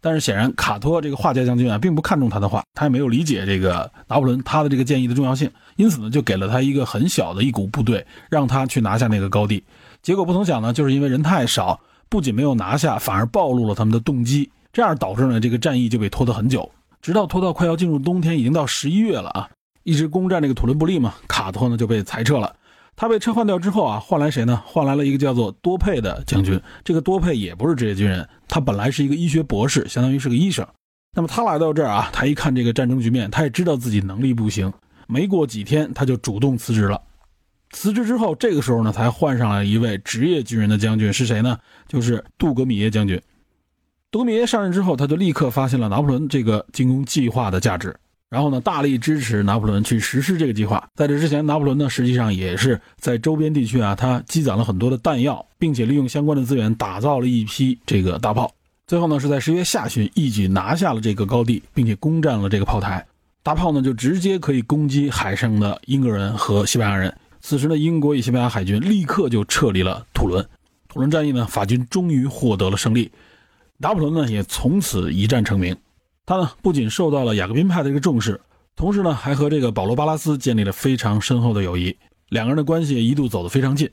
[0.04, 9.64] 但是显然卡托这个画家将军啊，并不看重他的话，他也没有理解这个拿破仑他的这个建议的重要性，因此呢，就给了他一个很小的一股部队，让他去拿下那个高地。
[10.02, 16.70] 结果不曾想呢，就是因为人太少，不仅没有拿下，反而暴露了他们的动机，这样导致呢这个战役就被拖得很久，
[17.02, 19.50] 直到拖到快要进入冬天，已经到十一月了啊，
[19.84, 22.54] 一直攻占这个土伦布利嘛，卡托呢就被裁撤了。
[22.96, 24.62] 他被撤换掉之后啊，换来谁呢？
[24.66, 26.60] 换来了一个叫做多佩的将军。
[26.84, 30.66] 这个多佩也不是职业军人，他本来是一个医学博士，相当于是个医生。
[31.16, 34.72] 那么他来到这儿啊，他一看这个战争局面，他也知道自己能力不行。
[35.08, 37.02] 没过几天，他就主动辞职了。
[37.72, 41.58] 辞职之后，这个时候呢，才换上了一位职业军人的将军，是谁呢？
[41.88, 43.20] 就是杜格米耶将军。
[44.12, 47.96] 杜格米耶上任之后，他就立刻发现了拿破仑这个进攻计划的价值。
[48.34, 50.84] 然后呢，大力支持拿破仑去实施这个计划。
[50.96, 58.52] 在这之前，拿破仑呢实际上也是在周边地区啊，他积攒了很多的弹药，并且利用相关的资源打造了一批这个大炮。
[58.88, 63.06] 最后呢，是在十月下旬一举拿下了这个高地，并且攻占了这个炮台。
[63.44, 67.16] 大炮呢就直接可以攻击海上的英国人和西班牙人。
[67.40, 70.44] 此时呢，英国与西班牙海军立刻就撤离了土伦。
[70.88, 73.12] 土伦战役呢，法军终于获得了胜利，
[73.78, 75.78] 拿破仑呢也从此一战成名。
[76.26, 78.40] 他呢不仅受到了雅各宾派的一个重视，
[78.76, 81.96] 同时呢还和这个保罗·巴拉斯建立了非常深厚的友谊，
[82.30, 83.90] 两个人的关系一度走得非常近。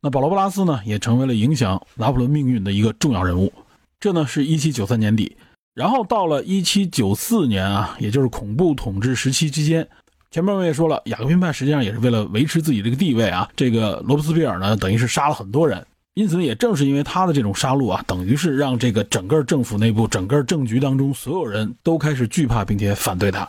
[0.00, 3.52] 那保罗·巴拉斯呢也成为了影响拿破仑命运的一个重要人物。
[4.00, 5.36] 这呢是一七九三年底，
[5.74, 9.86] 然后到了一七九四年啊，也就是恐怖统治时期之间，
[10.30, 15.86] 前面我也说了，雅各宾派实际上也是为了维持自己这个地位啊，这个罗伯斯庇尔呢等于是杀了很多人。
[16.14, 23.48] 因此，也正是因为他的这种杀戮啊，等于是让这个整个政府内部、整个政局当中，所有人都开始惧怕并且反对他。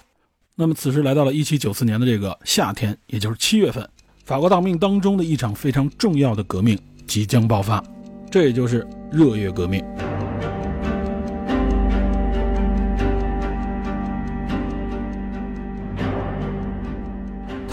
[0.56, 3.86] 那么，此时来到了1794年的这个夏天，也就是七月份，
[4.23, 7.84] 法国大革命当中的一场非常重要的革命即将爆发，
[8.32, 9.84] 这也就是热月革命。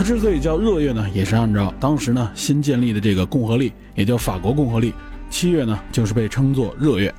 [0.00, 4.94] 它之所以叫热月呢，也是按照当时呢新建立的这个共和历，也叫法国共和历。
[5.28, 7.14] 七月呢，就是被称作热月。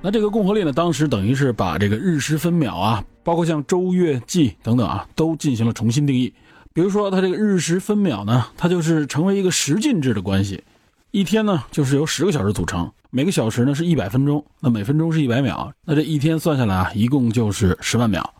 [0.00, 6.32] 那这个共和历呢，当时等于是把这个日时分秒啊，包括像周月季等等啊，都进行了重新定义。
[6.72, 10.64] 比如说，它这个日时分秒呢，它就是成为一个十进制的关系。
[11.10, 18.34] 一天呢，就是由十个小时组成，每个小时呢是一百分钟，那每分钟是一百秒，那这一天算下来啊，一共就是十万秒。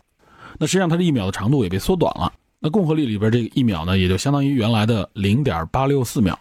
[0.57, 2.33] 那实际上，它这一秒的长度也被缩短了。
[2.65, 6.35] 那共和历里边这个一秒呢，也就相当于原来的零点八六四秒。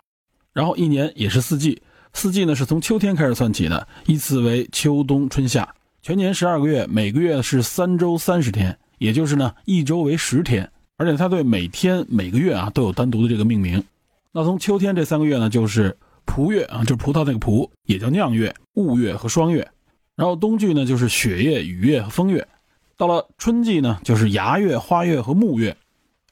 [0.54, 1.82] 然后一年也是四季，
[2.14, 5.68] 四季呢是从秋天开始算起的，依次为秋冬春夏，
[6.00, 10.66] 全年十二个月，每个月是三周三十天，也就是呢一周为十天。
[10.96, 13.84] 而且它对每天每个月啊都有单独的这个命名。
[14.32, 19.68] 那从秋天这三个月呢，就是蒲月啊，就是葡萄那个蒲，也叫酿月、雾月和霜月。
[20.16, 22.48] 然后冬季呢就是雪月、雨月和风月。
[22.96, 25.76] 到了春季呢，就是芽月、花月和木月。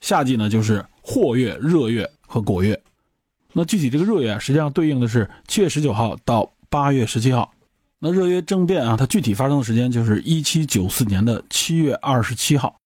[0.03, 2.79] 夏季呢，就是霍月、热月和果月。
[3.55, 7.51] 那具体这个热月啊，实际上对应的是七月十九号到八月十七号。
[7.99, 12.77] 那热月政变啊，它具体发生的时间就是一七九四年的七月二十七号。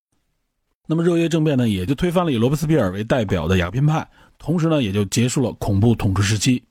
[0.87, 4.07] 那么热月政变呢，也就推翻了以罗伯斯庇尔为代表的雅宾派，
[4.38, 6.62] 同时呢，也就结束了恐怖统治时期。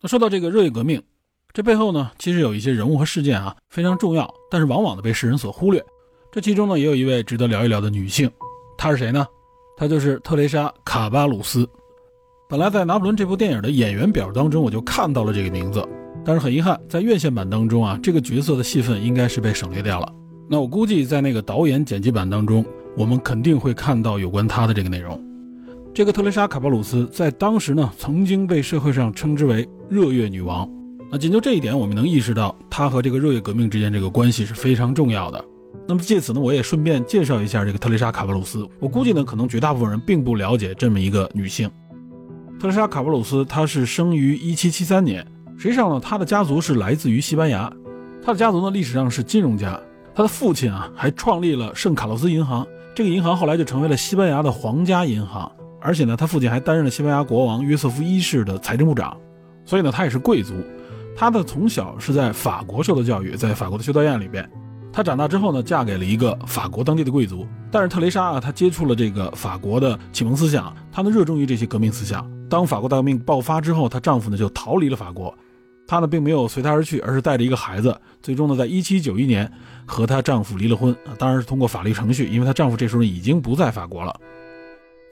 [0.00, 1.02] 那说到这个热月革命，
[1.54, 5.82] 这背后呢，其实有一些人物和事件啊非常重要，但是往往的被世人所忽略。
[6.30, 8.30] 这其中呢，也有一位值得聊一聊的女性，
[8.76, 9.26] 她是谁呢？
[9.78, 11.64] 她就是特蕾莎·卡巴鲁斯。
[12.48, 15.86] 本来在《拿破仑》这部电影的演员表当中，我就看到了这个名字，
[16.24, 20.12] 但是很遗憾，在院线版当中啊，这个角色的戏份应该是被省略掉了。
[20.48, 22.64] 那我估计在那个导演剪辑版当中，
[22.96, 25.22] 我们肯定会看到有关她的这个内容。
[25.94, 30.68] 这个特蕾莎·卡巴鲁斯在当时呢，曾经被社会上称之为“热月女王”。
[31.08, 35.44] 那仅就这一点，我们能意识到她和这个热月革命之间这个关系是非常重要的。
[35.88, 38.68] 那么借此呢，我也顺便介绍一下这个特蕾莎·卡巴鲁斯。
[38.78, 41.66] 我估计呢，可能绝大部分人并不了解这么一个女性。
[42.60, 45.26] 特蕾莎·卡巴鲁斯，她是生于1773年。
[45.56, 47.72] 实际上呢，她的家族是来自于西班牙。
[48.22, 49.80] 她的家族呢，历史上是金融家。
[50.14, 52.66] 她的父亲啊，还创立了圣卡洛斯银行。
[52.94, 55.50] 这个银行后来就成为了西班牙的皇家银行。
[55.80, 59.16] 而且呢，她父亲还担任了西班牙国王约瑟夫一世的财政部长。
[59.64, 60.52] 所以呢，她也是贵族。
[61.16, 64.46] 她的从小是在法国受的教育，在法国的修道院里边。
[64.98, 67.46] 她长大之后呢，嫁给了一个法国当地的贵族。
[67.70, 72.28] 但是特蕾莎啊，她接触了这个法国的启蒙思想，她呢热衷于这些革命思想。
[72.50, 75.32] 当法国大革命爆发之后，她丈夫呢就逃离了法国，
[75.86, 79.52] 她呢并没有随他而去，而是带着一个孩子，最终呢在1791年
[79.86, 80.92] 和她丈夫离了婚。
[81.16, 84.12] 当然是通过法律程序，因为她丈夫这时候已经不在法国了。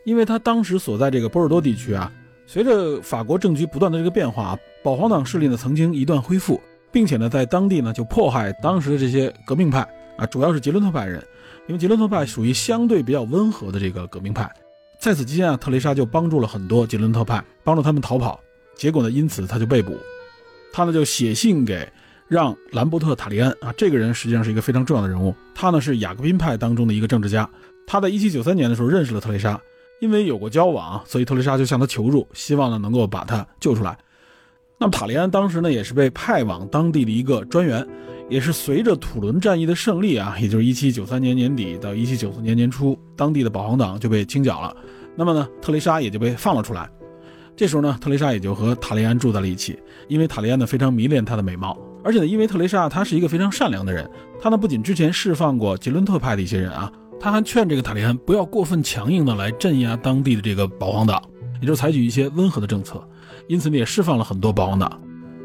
[0.05, 2.11] 因为她当时所在这个波尔多地区啊，
[2.44, 6.61] 随着法国政局不断的这个变化，保皇党势力呢曾经一段恢复。
[6.97, 11.23] 并且呢，在当地呢就迫害当时的这些革命派啊，主要是杰伦特派人，
[11.67, 14.51] 因为杰伦特派属于相对比较温和的这个革命派。
[14.99, 18.41] 在此期间啊，特蕾莎就帮助了很多杰伦特派，帮助他们逃跑。
[18.75, 19.95] 结果呢，因此他就被捕。
[20.73, 21.87] 他呢就写信给
[22.29, 25.35] 让兰伯特·塔利安啊，这个人实际上是一个非常重要的人物。
[25.55, 27.47] 他呢是雅各宾派当中的一个政治家。
[27.87, 29.61] 他在1793年的时候认识了特蕾莎，
[30.01, 33.99] 因为有过交往，所以特蕾莎就向他求助，希望呢能够把他救出来。
[34.79, 37.87] 那么塔利安当时呢也是被派往当地的一个专员，
[38.29, 44.77] 也是随着土伦战役的胜利啊，也就是1793年年底到1794年年初，当地的保皇党就被清剿了。
[45.17, 46.91] 那么呢，特蕾莎也就被放了出来。
[47.57, 54.07] 这时候呢，特蕾莎也就和塔利安住在了一起，因为塔利安呢非常迷恋她的美貌，而且呢，因为特蕾莎她是一个非常善良的人，
[54.39, 61.23] 她呢不仅之前释放过杰伦特派的一些人啊，她还劝这个塔利安不要过分强硬的来镇压当地的这个保皇党，
[61.62, 63.03] 也就是采取一些温和的政策，
[63.49, 65.01] 因此呢也释放了很多保皇党。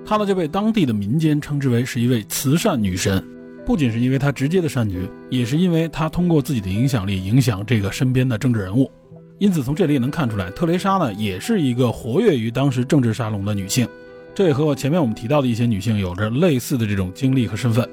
[0.06, 3.24] 她呢就被当地的民间称之为是一位慈善女神，
[3.66, 8.92] 不仅是因为她直接的善举，也是因为她通过自己的影响力影响这个身边的政治人物。
[9.38, 13.88] 因此，从这里也能看出来，特蕾莎呢也是一个活跃于当时政治沙龙的女性，
[14.36, 17.88] 这也和我前面我们提到的一些女性有着类似的这种经历和身份，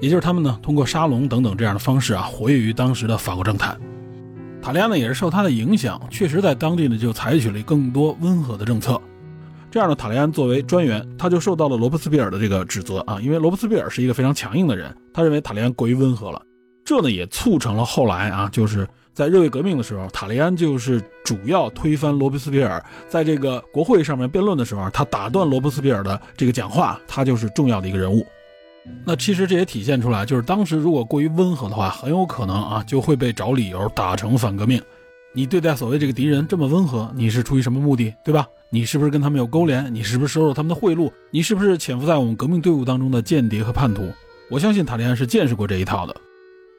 [0.00, 3.76] 也就是她们呢通过沙龙等等这样的方式啊，活跃于当时的法国政坛。
[4.60, 9.00] 塔利安呢也是受她的影响，确实在当地呢就采取了更多温和的政策。
[9.72, 16.40] 这样的塔利安作为专员，他就受到了罗伯斯庇尔的这个指责啊，因为罗伯斯庇尔是一个非常强硬的人，他认为塔利安过于温和了，
[16.84, 18.86] 这呢也促成了后来啊就是。
[19.14, 22.82] 在热月革命的时候，塔利安就是主要推翻罗伯斯庇尔。
[23.06, 28.26] 在这个国会上面辩论的时候，他打断罗伯斯庇尔的这个讲话，他就是重要的一个人物。
[29.04, 34.80] 那其实这也体现出来，就是当时如果过于温和的话，很有可能啊就会被找理由打成反革命。
[35.34, 38.46] 你对待所谓这个敌人这么温和，你是出于什么目的，对吧？
[38.68, 39.94] 你是不是跟他们有勾连？
[39.94, 41.10] 你是不是收受他们的贿赂？
[41.30, 44.12] 你是不是潜伏在我们革命队伍当中的间谍和叛徒？
[44.50, 46.14] 我相信塔利安是见识过这一套的。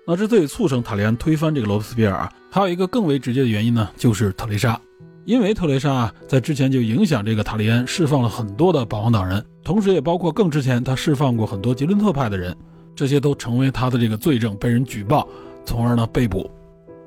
[0.06, 4.80] 那之所以促成塔利安推翻这个罗伯斯庇尔啊，还有一个更为直接的原因呢，就是特蕾莎，
[5.26, 12.56] 因为特蕾莎啊，在之前就影响这个塔利安释放了很多的保皇党人，同时也包括更之前他释放过很多吉伦特派的人，
[12.96, 15.28] 这些都成为他的这个罪证，被人举报，
[15.66, 16.52] 从而呢被捕。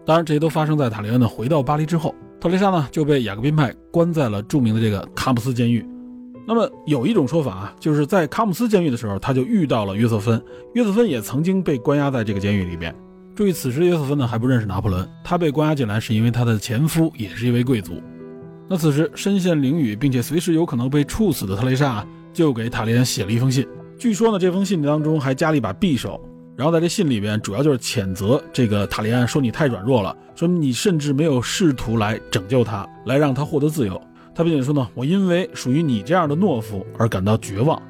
[0.07, 5.85] 当然，这些都发生在塔利安呢回到巴黎之后，特蕾莎呢就被雅各宾派关在了著名的这个卡姆斯监狱。
[6.47, 10.41] 那么有一种说法啊，就是在卡姆斯监狱的时候，他就遇到了约瑟芬。
[10.75, 12.95] 约瑟芬也曾经被关押在这个监狱里边。
[13.35, 18.01] 注意，此时约瑟芬呢还不认识拿破仑，他被关押进来是因为他的前夫也是一位贵族。
[18.69, 23.67] 那此时身陷囹圄，并且随时有可能被处死的特蕾莎，啊就给塔利安写了一封信。
[23.99, 26.21] 据说呢，这封信当中还加了一把匕首。
[26.57, 34.01] 然后在这信里边，主要就是谴责这个塔利安，说你太软弱了，说你甚至没有试图来拯救他，来让他获得自由。
[34.35, 37.81] 他并且说呢，我因为属于你这样的懦夫而感到绝望。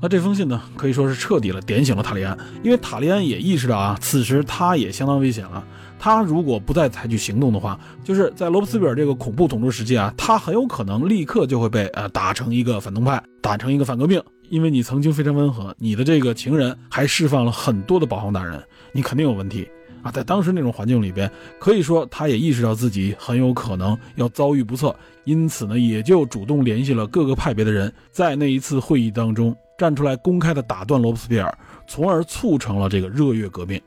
[0.00, 5.62] 那这封信呢，可以说是彻底了点醒了塔利安，因为塔利安也意识到啊，此时他也相当危险了。
[5.98, 14.22] 他如果不再采取行动的话，就是在罗伯斯比尔这个恐怖统治时期啊，他很有可能立刻就会被呃打成一个反动派，打成一个反革命。
[14.50, 19.68] 因为你曾经非常温和，你的这个情人还释放了很多的保皇党人，你肯定有问题。
[20.02, 31.52] 啊，在当时那种环境里边，可以说他也意识到自己很有可能要遭遇不测，因此呢，也就主动联系了各个派别的人，在那一次会议当中站出来公开的打断罗伯斯庇尔，
[31.86, 33.78] 从而促成了这个热月革命。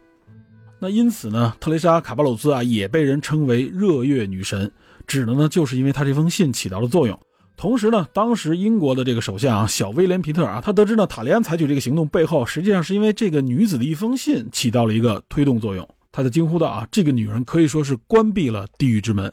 [0.83, 4.71] 那因此呢，特蕾莎卡巴鲁兹啊也被人称为热月女神，
[5.05, 7.17] 指的呢就是因为她这封信起到了作用。
[7.55, 15.87] 同时呢，当时英国的这个首相啊小威廉皮特啊，他得知呢塔利安采取这个行动背后，实际上是因为这个女子的一封信起到了一个推动作用。
[16.11, 19.31] 他就惊呼道：“啊，这个女人可以说是关闭了地狱之门，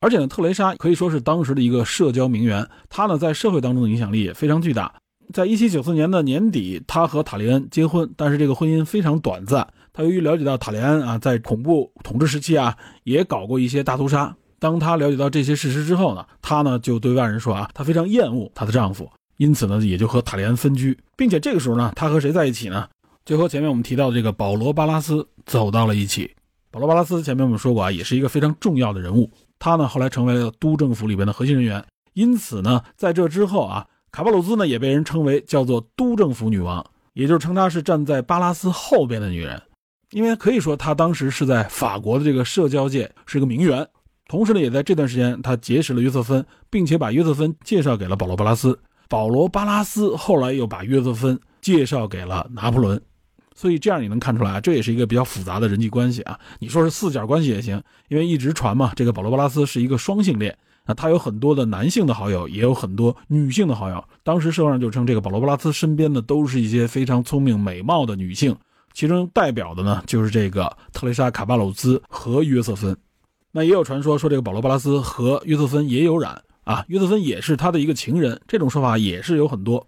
[0.00, 2.68] 而且呢，特蕾莎可以说是当时的一个社交名媛。
[2.90, 4.92] 她呢，在社会当中的影响力也非常巨大。
[5.32, 9.64] 在一七九四年的年底，她和塔利安结婚，但是这个婚姻非常短暂。
[9.98, 14.32] 她由于了解到塔利安啊，在恐怖统治时期啊，也搞过一些大屠杀。
[14.60, 22.88] 当他了解到这些事实之后呢，他呢就对外人说啊，他非常厌恶他的丈夫，因此呢，也就和塔利安分居，并且这个时候呢，她和谁在一起呢？
[23.24, 26.32] 就和前面我们提到的这个保罗·巴拉斯走到了一起。
[26.70, 29.28] 保罗·巴拉斯前面我们说过啊，也是一个非常重要的人物。
[29.58, 31.84] 他呢后来成为了都政府里边的核心人员。
[32.12, 39.60] 因此呢，在这之后啊，卡巴鲁兹呢也被人称为叫做都政府女王，也就是称她是站在巴拉斯后边的女人。
[40.10, 43.86] 因为可以说他当时是在法国的这个社交界是一个名媛。
[44.26, 48.78] 同时呢，也在这段时间他结识了约瑟芬，并且把约瑟芬介绍给了保罗·巴拉斯。
[49.08, 53.00] 保罗·巴拉斯后来又把约瑟芬介绍给了拿破仑。
[53.54, 56.38] 所以这样你能看出来，这也是一个比较复杂的人际关系啊。
[56.58, 64.04] 你说是四角关系也行，因为一直传嘛，这个保罗·巴拉斯是一个双性恋啊，他有很多的男性的好友，也有很多女性的好友。
[64.22, 68.54] 当时社会上就称这个保罗·巴拉斯身边的都是一些非常聪明美貌的女性，
[68.98, 72.96] 其中代表的呢就是这个特蕾莎·卡巴鲁兹和约瑟芬。
[73.52, 79.86] 那也有传说说这个保罗·巴拉斯和约瑟芬也有染啊，约瑟芬也是他的一个情人，这种说法也是有很多。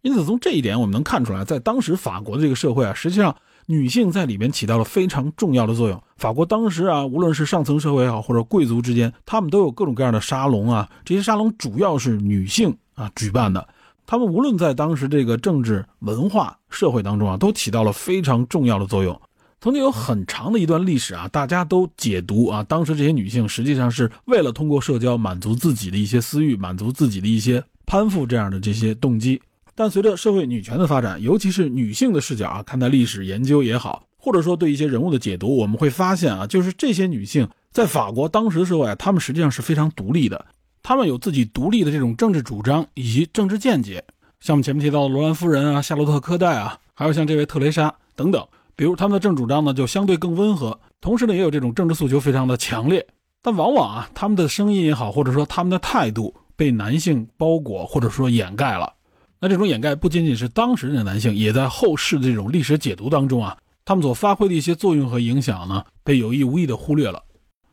[0.00, 3.36] 因此，从这一点我们能看出来，在当时法国的这个社会啊，实际上
[3.66, 6.02] 女性在里面起到了非常重要的作用。
[6.16, 13.68] 法国当时啊，无论是上层社会也好，或者贵族之间，他们都有各种各样的沙龙啊，这些沙龙主要是女性啊举办的。
[14.10, 19.20] 他们无论在当时这个政治、文化、社会当中啊，都起到了非常重要的作用。
[19.60, 29.42] 曾经有很长的一段历史啊，大家都解读啊，当时这些女性实际上是为了通过社交满足自己的一些私欲，满足自己的一些攀附这样的这些动机。
[29.74, 40.46] 但随着社会女权的发展，尤其是女性的视角啊，看待历史研究也好，或者说对一些人物的解读，我们会发现啊，就是这些女性在法国当时的社会啊，她们实际上是非常独立的。
[40.82, 44.02] 他们有自己独立的这种政治主张以及政治见解，
[44.40, 48.46] 像我们前面提到的罗兰夫人啊、夏洛特·科代啊，还有像这位特蕾莎等等。
[48.74, 53.04] 比如他们的政治主张呢，就相对更温和，同时呢，也有这种政治诉求非常的强烈。
[53.42, 58.92] 但往往啊，他们的声音也好，或者说他们的态度被男性包裹或者说掩盖了。
[59.40, 67.22] 那这种掩盖不仅仅是当时的男性，也在后世的这种历史解读当中啊，他们所发挥的一些作用和影响呢，被有意无意的忽略了。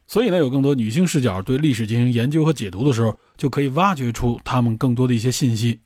[0.08, 5.80] 所以呢，有更多女性视角对历史进行研究和解读的时候，就可以挖掘出他们更多的一些信息。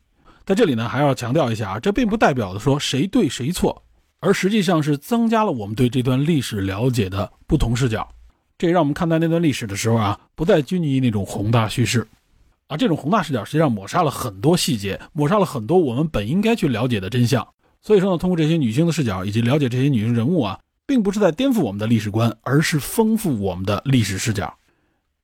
[0.45, 3.83] 在这里呢，还要强调一下啊，这并不代表的说谁对谁错，
[4.19, 8.07] 而实际上是增加了我们对这段历史了解的不同视角。
[8.57, 12.05] 这也让我们看待那段历史的时候啊，不再拘泥于那种宏大叙事，
[12.67, 17.47] 而这种宏大视角实际上抹杀了很多细节，抹杀了很多我们本应该去了解的真相。
[17.81, 20.59] 所以说呢，通过这些女性的视角以及了解这些女性人物啊。
[20.89, 24.51] 并不是在颠覆我们的历史观，而是丰富我们的历史视角。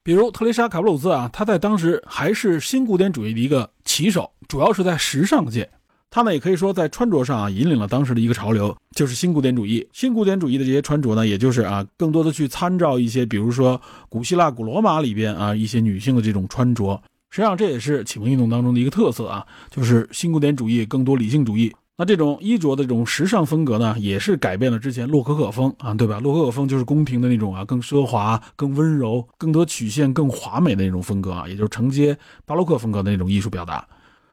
[0.03, 5.67] 比如特蕾莎·卡布鲁兹啊，她在当时还是新古典主义的一个旗手，主要是在时尚界。
[6.11, 9.89] 她呢，也可以说在穿着上啊，引领了当时的一个潮流，就是新古典主义。
[9.91, 17.01] 新古典主义的这些穿着呢，也就是啊，更多的去参照一些，比如说古希腊、古罗马里边啊一些女性的这种穿着。
[17.31, 21.73] 实际上，这也是启蒙运动当中的一个特色啊，就是新古典主义更多理性主义。
[21.97, 26.19] 那这种衣着的这种时尚风格呢，也是改变了之前洛可可风啊，对吧？
[26.19, 33.87] 洛可可风就是宫廷的那种啊，更奢华、更温柔、更多曲线、更华美的那种风格啊，也就是承接巴洛克风格的那种艺术表达。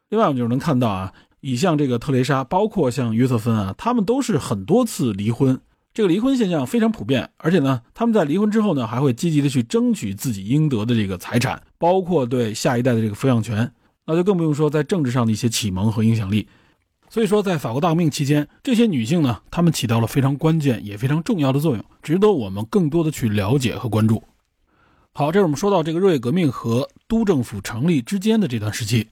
[0.09, 5.57] 另外，我们就能看到啊，以像这个特蕾莎，包括像约瑟芬啊，他们都是很多次离婚，
[5.93, 7.29] 这个离婚现象非常普遍。
[7.37, 13.71] 而且呢，他们在离婚之后呢，还会积极的去争取自己应得的这个财产，包括对下一代的这个抚养权。
[14.05, 16.45] 那就更不用说在政治上的一些启蒙和影响力。
[17.13, 24.23] 所以说，在法国大革命期间，这些女性呢，她们起到了非常关键也非常重要的作用，值得我们更多的去了解和关注。
[25.13, 29.09] 好，这是我们说到这个热月革命和都政府成立之间的这段时期。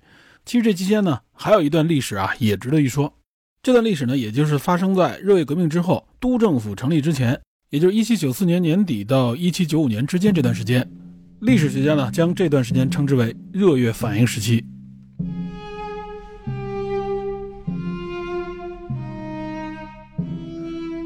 [0.48, 3.14] 其实这期间呢，还有一段历史啊，也值得一说。
[3.62, 7.40] 这段历史呢，也就是发生在热月革命之后，都政府成立之前，
[7.70, 10.92] 也就是1794年年底到1795年之间这段时间。
[11.42, 14.66] 历史学家呢，将这段时间称之为热月反应时期。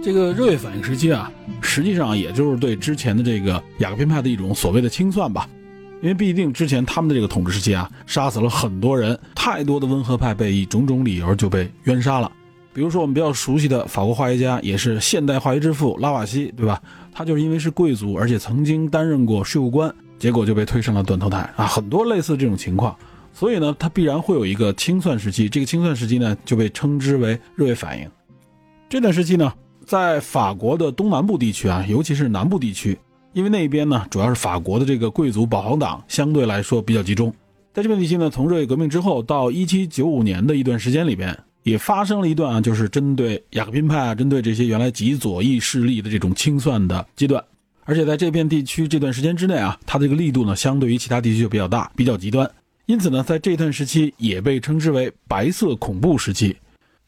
[0.06, 1.32] 这个热月反应时期啊，
[1.62, 5.49] 实际上也就是对之前的这个雅各宾派的一种所谓的清算吧，
[5.99, 12.32] 因为毕竟之前他们的这个统治时期啊，杀死了很多人，太多的温和派被以种种理由就被冤杀了。
[12.72, 16.80] 比如说我们比较熟悉的法国化学家，也是现代化学之父拉瓦锡，对吧？
[17.12, 21.66] 他就是因为是贵族，而且曾经担任过税务官，结果就被推上了断头台啊。
[21.66, 22.95] 很多类似这种情况，
[23.34, 25.49] 所以呢，他必然会有一个清算时期。
[25.49, 28.08] 这个清算时期呢，就被称之为热月反应。
[28.88, 29.51] 这段时期呢。
[29.86, 32.97] 在法国的东南部地区啊，尤其是南部地区，
[33.33, 37.33] 因为那边呢主要是法国的这个贵族保皇党相对来说比较集中。
[37.73, 47.43] 在这片地区呢，从热月革命之后到一七九五年的一段时间里边，也发生了一段啊，就是针对雅各宾派啊，针对这些原来极左翼势力的这种清算的阶段。
[47.83, 52.49] 而且在这片地区这段时间之内啊，它这个力度呢，相对于其他地区就比较大，比较极端。
[52.88, 56.55] 因此呢，在这段时期也被称之为白色恐怖时期。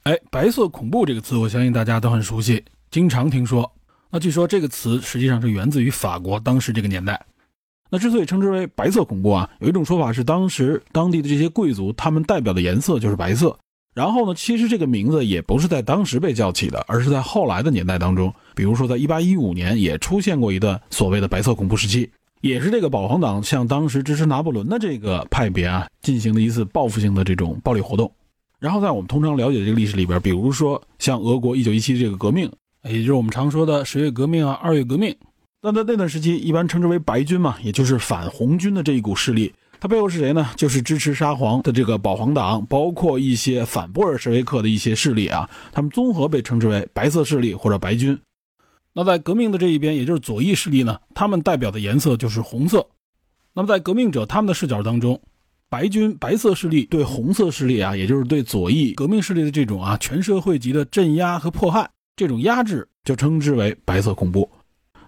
[0.08, 3.70] 哎，白色恐怖这个词，我相信大家都很熟悉，经常听说。
[4.10, 7.22] 那据说这个词实际上是源自于法国当时这个年代。
[7.90, 13.60] 那之所以称之为白色恐怖啊，有一种说法是当时当地的这些贵族他们代表的颜色就是白色。
[13.94, 28.10] 然后呢，其实这个名字也不是在当时被叫起的，而是在后来的年代当中，比如说在1815年也出现过一段所谓的白色恐怖时期，也是这个保皇党向当时支持拿破仑的这个派别啊进行的一次报复性的这种暴力活动。
[28.60, 32.52] 然后在我们通常了解的这个历史里边，比如说像俄国一九一七这个革命，
[32.84, 35.16] 也就是我们常说的十月革命啊、二月革命。
[35.62, 39.54] 那在那段时期，一般称之为白军嘛，也就是反红军的这一股势力。
[39.80, 40.50] 它背后是谁呢？
[40.56, 45.48] 就是支持沙皇的这个保皇党，包括一些反布尔什维克的一些势力啊。
[45.72, 48.18] 他们综合被称之为白色势力或者白军。
[48.94, 52.88] 那在革命的这一边，也就是左翼势力呢，他们代表的颜色就是红色。
[53.54, 55.22] 那么在革命者他们的视角当中。
[55.70, 64.50] 白军白色势力对红色势力啊，也就是对左翼革命势力的这种啊全社会级的镇压和迫害，这种压制就称之为白色恐怖。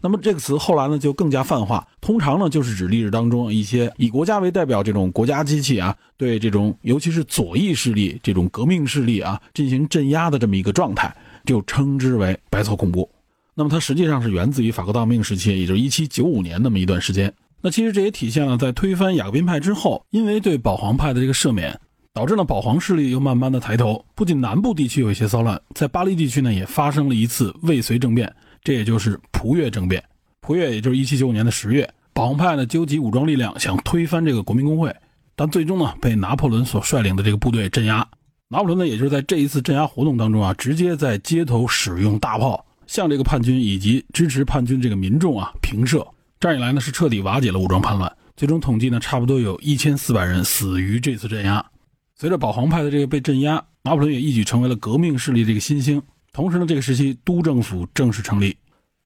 [0.02, 11.14] 那么这个词后来呢就更加泛化，通常呢就是指历史当中一些以国家为代表这种国家机器啊，对这种尤其是左翼势力这种革命势力啊进行镇压的这么一个状态，
[11.46, 13.10] 就称之为白色恐怖。
[13.56, 17.34] 那么它实际上是源自于法国大革命时期，也就是一七九五年那么一段时间。
[17.62, 21.78] 那其实这也体现了在推翻雅各宾派之后，因为对保皇派的这个赦免，
[22.14, 24.06] 导致呢保皇势力又慢慢的抬头。
[24.16, 28.34] 不仅南部地区有一些骚乱，在巴黎地区呢也发生了一次未遂政变。
[28.64, 30.04] 这也就是普越政变。
[30.42, 34.96] 普越也就是一七九五年的十月，保皇派呢纠集武装力量想推翻这个国民工会，
[35.36, 38.08] 但最终呢被拿破仑所率领的这个部队镇压。
[38.48, 46.06] 拿破仑呢也就是在这一次镇压活动当中啊，直接在街头使用大炮向这个叛军以及支持叛军这个民众啊平射。
[46.40, 48.10] 这样一来呢是彻底瓦解了武装叛乱。
[48.38, 51.66] 最终统计呢差不多有一千四百人死于这次镇压。
[52.16, 56.02] 随着保皇派的这个被镇压，拿破仑也一举成为了革命势力的这个新星。
[56.32, 58.56] 同时呢，这个时期督政府正式成立，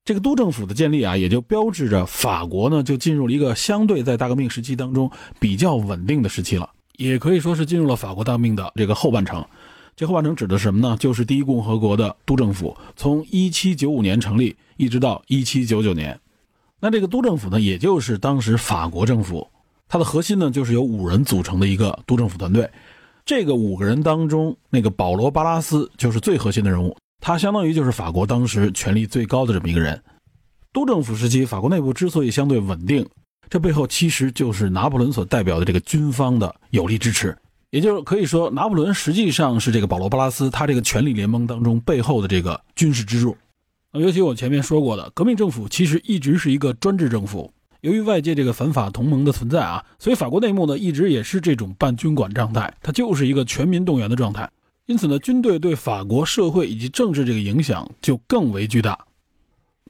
[0.06, 5.10] 这个督政府的建立啊，也就标志着法国呢就进入了一个相对在大革命时期当中
[5.40, 9.44] 比较稳定的时期了，也可以说是进入了法国大革命的这个后半程。
[9.96, 10.96] 这后半程指的什么呢？
[11.00, 16.20] 就是第一共和国的督政府从1795年成立，一直到1799年。
[16.84, 19.48] 那这个督政府呢，也就是当时法国政府，
[19.88, 22.70] 它的核心呢就是由五人组成的一个督政府团队。
[23.26, 26.94] 这个五个人当中，那个保罗·巴拉斯就是最核心的人物。
[27.22, 29.98] 他相当于就是法国当时权力最高的这么一个人。
[30.74, 33.08] 督政府时期，法国内部之所以相对稳定，
[33.50, 37.34] 这背后其实就是拿破仑所代表的这个军方的有力支持。
[37.70, 43.38] 也就是可以说，拿破仑实际上是这个保罗·巴拉斯他这个权力联盟当中背后的这个军事支柱。
[44.00, 47.52] 尤其我前面说过的，革命政府其实一直是一个专制政府。
[47.82, 54.50] 由于外界这个反法同盟的存在啊，所以法国内幕呢一直也是这种半军管状态，它就是一个全民动员的状态。
[54.88, 58.98] 因此呢，军队对法国社会以及政治这个影响就更为巨大。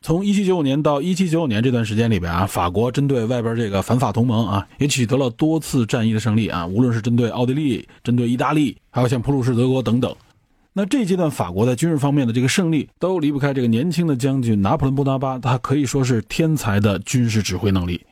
[0.02, 6.68] 从1795年到1799年这段时间里边啊，法国针对外边这个反法同盟啊，也取得了多次战役的胜利啊。
[6.68, 10.14] 无论是针对奥地利、针对意大利，还有像普鲁士德国等等。
[10.74, 18.04] 那这阶段法国在军事方面的这个胜利，都离不开这个年轻的将军拿破仑·波拿巴，他可以说是天才的军事指挥能力。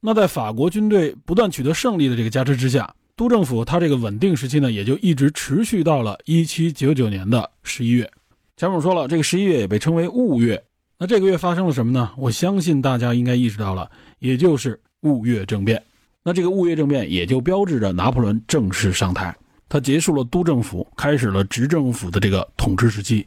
[0.00, 2.94] 那在法国军队不断取得胜利的这个加持之下。
[3.14, 8.10] 督政府它这个稳定时期呢，也就一直持续到了一七九九年的十一月。
[8.56, 10.60] 前面我说了，这个十一月也被称为雾月。
[10.98, 12.10] 那这个月发生了什么呢？
[12.16, 15.82] 我相信大家应该意识到了，也就是雾月政变。
[16.24, 19.36] 那这个雾月政变也就标志着拿破仑正式上台，
[19.72, 23.26] 他结束了督政府，开始了执政府的这个统治时期。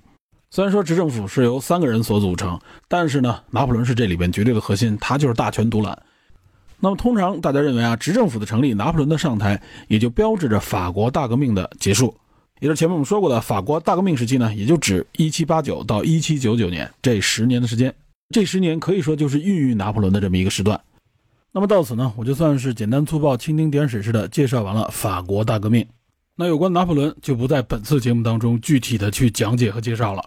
[0.52, 6.00] 虽然说执政府是由三个人所组成，但是呢，拿破仑是这里边绝对的核心，他就是大权独揽。
[6.80, 12.16] 那么，通常大家认为啊，执政府的成立，拿破仑的上台，也就标志着法国大革命的结束。
[12.60, 17.92] 也就是前面我们说过的，法国大革命时期呢，也就指1789到1799年这十年的时间。
[18.30, 20.80] 这十年可以说就是孕育拿破仑的这么一个时段。
[21.52, 25.84] 那么到此呢，我就算是简单粗暴、蜻蜓点水似的介绍完了法国大革命。
[26.38, 30.22] 那有关拿破仑就不在本次节目当中具体的去讲解和介绍了。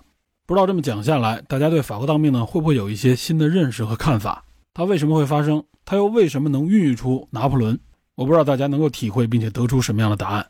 [0.46, 4.42] 不知道这么讲下来，大家对法国大革命呢，会不会有一些新的认识和看法？
[4.72, 5.62] 它为什么会发生？
[5.84, 7.78] 它又为什么能孕育出拿破仑？
[8.14, 10.46] 我不知道大家能够体会并且得出什么样的答案。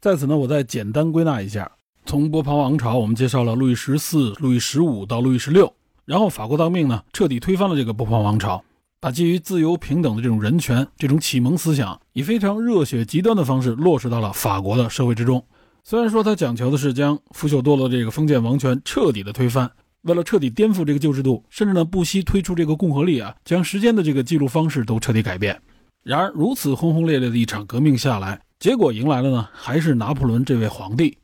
[0.00, 1.68] 在此呢，我再简单归纳一下：
[2.06, 5.74] 从波旁王朝，我们介绍了路易十四、路易十五到路易十六，
[6.04, 8.62] 然后法国大革命呢，彻底推翻了这个波旁王朝，
[9.04, 15.44] 把基于自由平等的这种人权、这种启蒙思想，以非常热血极端的方式落实到了法国的社会之中。
[15.82, 19.70] 虽然说他讲求的是将腐朽堕落这个封建王权彻底的推翻。
[20.04, 25.60] 为了彻底颠覆这个旧制度，甚至呢不惜推出这个共和历啊，将时间的这个记录方式都彻底改变。
[26.02, 31.18] 然而，如此轰轰烈烈的一场革命下来，结果迎来了呢，还是拿破仑这位皇帝。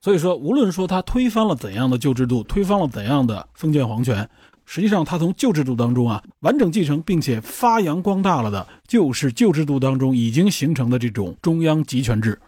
[0.00, 4.28] 所以说，无论说他推翻了怎样的旧制度，推翻了怎样的封建皇权，
[4.66, 12.38] 实际上他从旧制度当中啊，完整继承并且发扬光大了的，就是旧制度当中已经形成的这种中央集权制。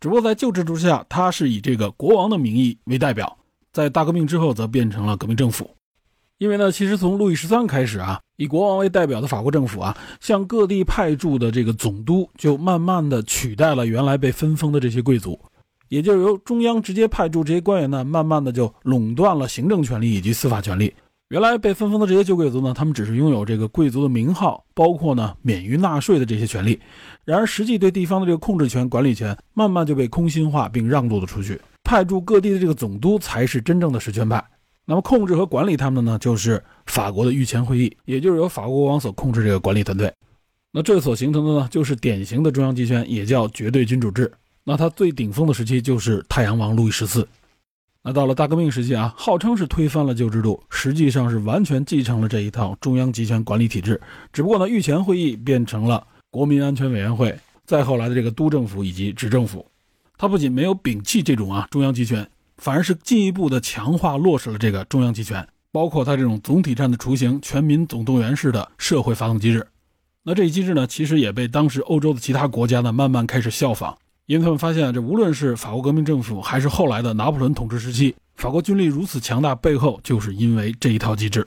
[0.00, 3.36] 只不过在旧制度下，他是以这个国王的名义为代表。
[3.72, 5.70] 在大革命之后，则变成了革命政府。
[6.38, 15.38] 因为呢，其实从路易十三开始啊，以国王为代表的法国政府啊，向各地派驻的这个总督，就慢慢的取代了原来被分封的这些贵族，
[15.88, 20.94] 也就是由中央直接派驻这些官员呢，慢慢的就垄断了行政权力以及司法权力。
[21.30, 26.80] 原来被分封的这些旧贵族呢，他们只是拥有这个贵族的名号，包括呢免于纳税的这些权利。
[27.24, 31.60] 然而，实际对地方的这个控制权、管理权，慢慢就被空心化并让渡了出去。
[31.84, 34.44] 派驻各地的这个总督才是真正的实权派，
[34.84, 40.12] 那么控制和管理他们的呢，就是法国的御前会议，也就是由法国国王所控制这个管理团队。
[40.72, 44.28] 那这所形成的呢，就是典型的中央集权，也叫绝对君主制。
[44.64, 47.24] 那它最顶峰的时期就是太阳王路易十四。
[48.02, 54.00] 那到了大革命时期啊，号称是推翻了旧制度，实际上是完全继承了这一套中央集权管理体制。
[54.32, 59.66] 只不过呢，御前会议变成了国民安全委员会，再后来的这个督政府以及执政府，
[60.16, 62.26] 它不仅没有摒弃这种啊中央集权，
[62.56, 69.66] 反而是进一步的强化落实了这个中央集权，包括它这种总体战的雏形——全民总动员式的社会发动机制。
[70.22, 73.98] 那这一机制呢，其实也被当时欧洲的其他国家呢慢慢开始效仿。
[74.30, 81.44] 因为他们发现啊，这无论是法国革命政府，还是后来的拿破仑统治时期，法国军力如此强大，背后就是因为这一套机制。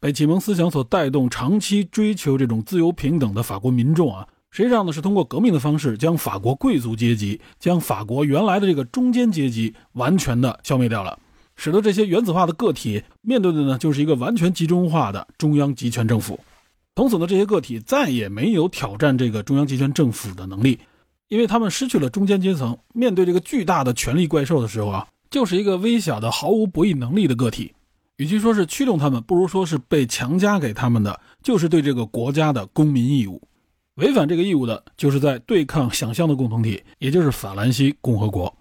[0.00, 11.18] 被启蒙思想所带动，长期追求这种自由平等的法国民众啊，实际上呢是通过革命的方式，将法国贵族阶级，将法国原来的这个中间阶级完全的消灭掉了，
[11.56, 16.40] 使得这些原子化的个体面对的呢就是一个完全集中化的中央集权政府。
[16.96, 20.78] 从此呢，这些个体再也没有挑战这个中央集权政府的能力。
[21.28, 27.72] 因为他们失去了中间阶层，面对这个巨大的权力怪兽的时候啊，就是一个微小的、毫无博弈能力的个体。
[28.16, 33.40] 与其说是驱动他们，不如说是被强加给他们的，就是对这个国家的公民义务。
[33.94, 38.52] 违反这个义务的，就是在对抗想象的共同体，也就是法兰西共和国。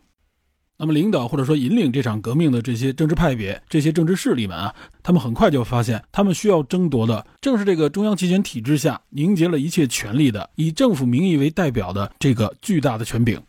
[0.79, 13.41] 那么，领导或者说引领这场革命的这些政治派别、这些政治势力们啊，他们很快就发现，他们需要争夺的正是这个中央集权体制下凝结了一切权力的、以政府名义为代表的这个巨大的权柄。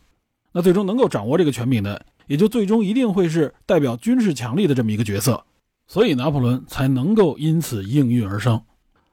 [0.52, 5.44] 那最终能够掌握这个权柄的，也就最终一定会是代表军事强力的这么一个角色。
[5.86, 8.62] 所以，拿破仑才能够因此应运而生。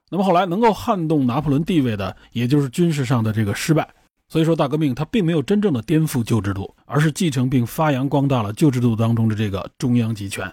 [0.10, 3.90] 那么后来能够撼动拿破仑地位的，也就是军事上的这个失败。
[4.28, 10.52] 所以说，大革命它并没有真正的颠覆旧制度，而是继承并发扬光大了旧制度当中的这个中央集权。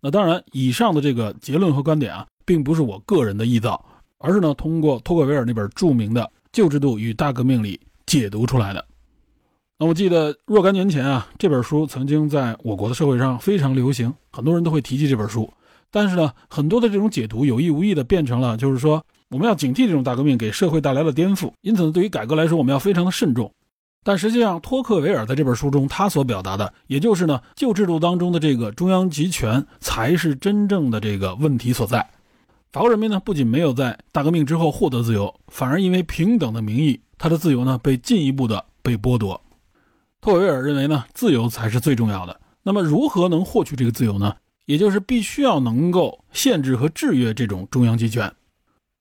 [0.00, 3.84] 那当然，以上的这个结论和观点啊，并不是我个人的臆造，
[4.18, 6.22] 而是呢通过托克维尔那本著名的
[6.52, 8.84] 《旧制度与大革命》里解读出来的。
[9.76, 15.52] 那我记得若干年前啊，这本书曾经在我国的社会上非常流行，很多人都会提及这本书。
[15.90, 19.04] 但是呢，很多的这种解读有意无意的变成了，就是说。
[19.30, 23.52] 我们要警惕这种大革命给社会带来的颠覆，因此呢，对于改革来说，我们要非常的慎重。
[24.02, 32.08] 但实际上，托克维尔在这本书中，他所表达的，也就是呢，旧制度当中的这个中央集权，才是真正的这个问题所在。
[32.72, 39.38] 法国人民呢，不仅没有在大革命之后获得自由，反而因为平等的名义，他的自由呢，被进一步的被剥夺。
[40.22, 42.40] 托维尔认为呢，自由才是最重要的。
[42.62, 44.34] 那么，如何能获取这个自由呢？
[44.64, 48.30] 也就是必须要能够限制和制约这种中央集权。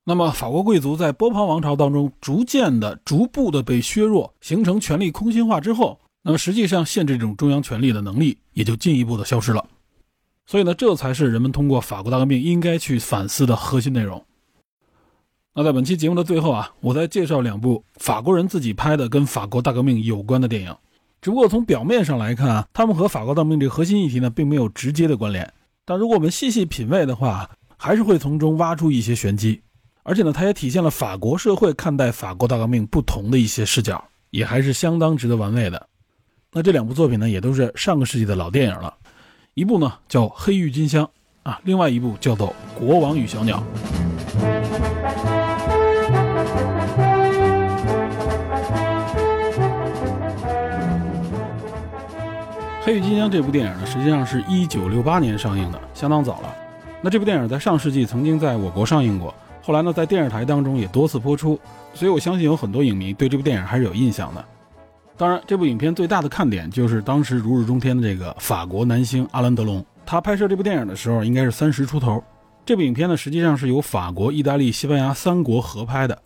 [0.10, 9.66] 那么，法国贵族在波旁王朝当中逐渐的、逐步的被削弱，形成权力空心化之后，那么实际上限制这种中央权力的能力也就进一步的消失了。
[10.46, 14.24] 所以呢，这才是人们通过法国大革命应该去反思的核心内容。
[15.54, 20.74] 那在本期节目的最后啊，我再介绍两部法国人自己拍的跟法国大革命有关的电影。
[21.20, 25.54] 只不过从表面上来看啊，他们和法国大革命这个核心议题呢，并没有直接的关联。
[25.84, 29.60] 但如果我们细细品味的话，还是会从中挖出一些玄机。
[30.08, 35.90] 而且呢，它也体现了法国社会看待法国大革命不同的一些视角，也还是相当值得玩味的。
[36.54, 38.94] 那这两部作品呢，也都是上个世纪的老电影了。
[39.54, 41.04] 一部呢叫《黑郁金香》
[41.44, 43.58] 啊，另外一部叫做《国王与小鸟》。
[52.86, 56.56] 《黑郁金香》这部电影呢，实际上是一九六八年上映的，相当早了。
[57.02, 59.36] 那这部电影在上世纪曾经在我国上映过。
[59.68, 61.60] 后来呢，在电视台当中也多次播出，
[61.94, 64.46] 所以我相信有很多影迷对这部电影还是有印象的。
[65.18, 69.86] 当然，这部影片最大的看点就是当时如日中天的这个法国男星阿兰·德龙。
[70.06, 72.24] 他拍摄这部电影的时候应该是三十出头。
[72.66, 76.18] 这部影片呢，实际上是由法国、意大利、西班牙三国合拍的。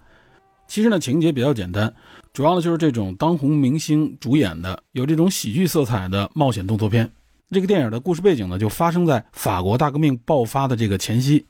[0.68, 1.92] 其实呢，情节比较简单，
[2.32, 7.12] 主要呢就是这种当红明星主演的，有这种喜剧色彩的冒险动作片。
[7.50, 11.44] 这个电影的故事背景呢，就发生在法国大革命爆发的这个前夕。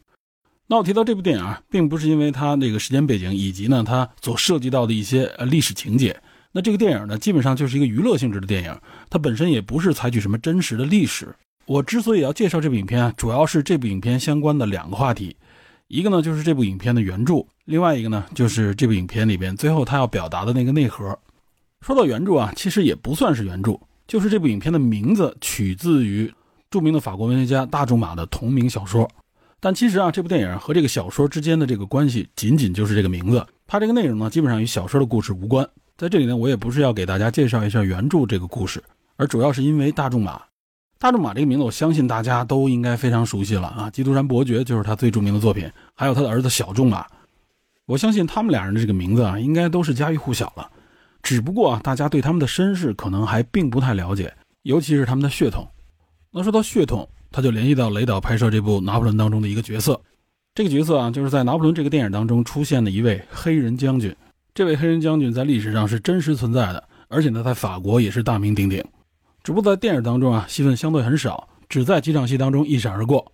[0.72, 6.18] 那我提到这部电影啊，并不是因为它那个时间背景以及呢它所涉及到的一些呃历史情节。
[6.54, 8.74] 那这个电影呢，基本上就是一个娱乐性质的电影，
[9.10, 11.28] 它本身也不是采取什么真实的历史。
[11.66, 15.36] 我之所以要介绍这部影片啊，主要是这部影片相关的两个话题，
[15.90, 21.20] 一个呢就是这部影片的原著，另外一个呢就是这部影片里边最后他要表达的那个内核。
[21.82, 26.34] 说到原著啊，其实也不算是原著，就是这部影片的名字取自于
[26.70, 29.06] 著名的法国文学家大仲马的同名小说。
[29.64, 33.46] 但其实啊，这部电影和这个小说之间的这个关系，仅仅就是这个名字。
[33.68, 35.66] 它这个内容呢，基本上与小说的故事无关。
[35.96, 38.84] 在这里呢，我也不是要给大家介绍一下原著这个故事，
[39.18, 40.42] 而主要是因为大仲马。
[40.98, 47.06] 大仲马这个名字，我相信大家都应该非常熟悉了啊，《基督山伯爵》就是他最著名的作品，还有他的儿子小仲马。
[47.86, 50.68] 我相信他们俩人的这个名字啊，应该都是家喻户晓了。
[51.22, 54.34] 只不过啊，大家对他们的身世可能还并不太了解，
[54.64, 55.68] 尤其是他们的血统。
[56.32, 60.00] 那说到血统，他就联系到雷导拍摄这部《拿破仑》当中的一个角色。
[60.54, 64.14] 这个角色啊，就是在《拿破仑》这个电影当中出现的一位黑人将军。
[64.54, 68.84] 这位黑人将军在历史上是真实存在的，而且呢，在法国也是大名鼎鼎。
[69.44, 73.32] 只不过在电影当中啊，戏份相对很少，只在几场戏当中一闪而过。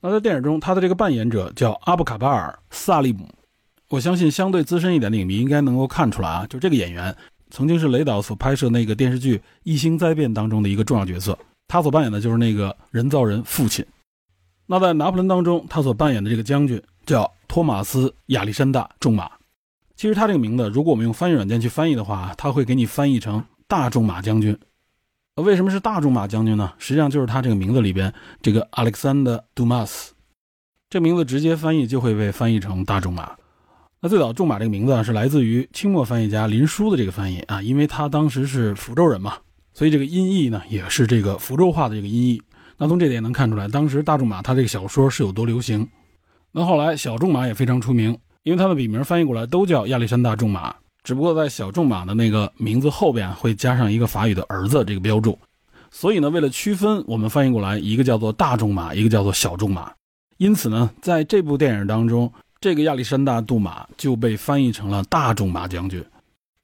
[0.00, 3.28] 那在电影中，他的这个扮演者叫阿布卡巴尔·萨利姆。
[3.88, 7.14] 我相信相对资深一点的影迷应该能够看出来啊，就这个演员
[7.50, 11.38] 曾经是雷导所拍摄那个电视剧《异星灾变》当中的一个重要角色，
[11.72, 13.82] 他所扮演的就是那个人造人父亲。
[14.66, 19.30] 那在拿破仑当中，他所扮演的这个将军叫托马斯·亚历山大·仲马。
[19.96, 24.54] 其实他这个名字，如果我们用翻译软件去翻译的话，他会给你翻译成大仲马将军。
[25.36, 26.74] 为什么是大仲马将军呢？
[26.76, 28.12] 实际上就是他这个名字里边
[28.42, 30.10] 这个 Alexander Dumas，
[30.90, 33.34] 这名字直接翻译就会被翻译成大仲马。
[34.02, 39.38] 那最早“仲马”这个名字啊，是来自于清末翻译家林纾的这个翻译啊，因为他当时是福州人嘛，
[39.74, 42.42] 所以这个音译呢也是这个福州话的这个音译。
[42.76, 45.88] 那从这点能看出来，当时大仲马他这个小说是有多流行。
[46.50, 55.38] 那后来小仲马也非常出名，因为他的笔名翻译过来都叫亚历山大仲马，只不过在小仲马的那个名字后边会加上一个法语的儿子这个标注。
[55.90, 59.92] 所以呢，为了区分，我们翻译过来一个叫做大仲马，一个叫做小仲马。
[60.38, 62.32] 因此呢，在这部电影当中。
[62.60, 66.00] 这个亚历山大·杜马就被翻译成了大仲马将军，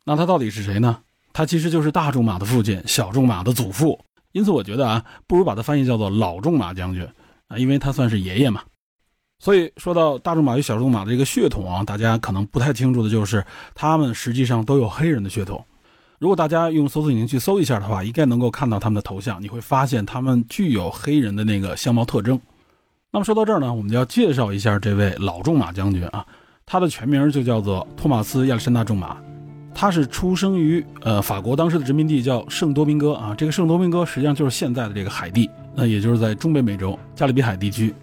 [0.05, 0.97] 那他到底是谁呢？
[1.33, 3.99] 他其实就是大仲马的父亲，小仲马的祖父。
[4.33, 7.07] 因此，我觉得啊，不如把他翻译叫做老仲马将军
[7.49, 8.63] 啊，因为他算是爷爷嘛。
[9.41, 15.65] 所以说到大仲马与小仲马的这个血统啊，大家可能不太清楚的就是，他们实际上都有黑人的血统。
[16.19, 22.41] 如果大家用搜索引擎去搜一下的话，应该能够看到他们的头像，你会发现他们具有黑人的那个相貌特征。
[23.13, 26.27] 那么说到这儿呢，我们就要介绍一下这位老仲马将军啊，
[26.67, 29.17] 他的全名就叫做托马斯·亚历山大·仲马，
[29.81, 37.95] 他是出生于呃法国当时的殖民地叫圣多明戈啊，这个圣多明戈实际上就是现在的这个海地，那也就是在中北美洲加勒比海地区。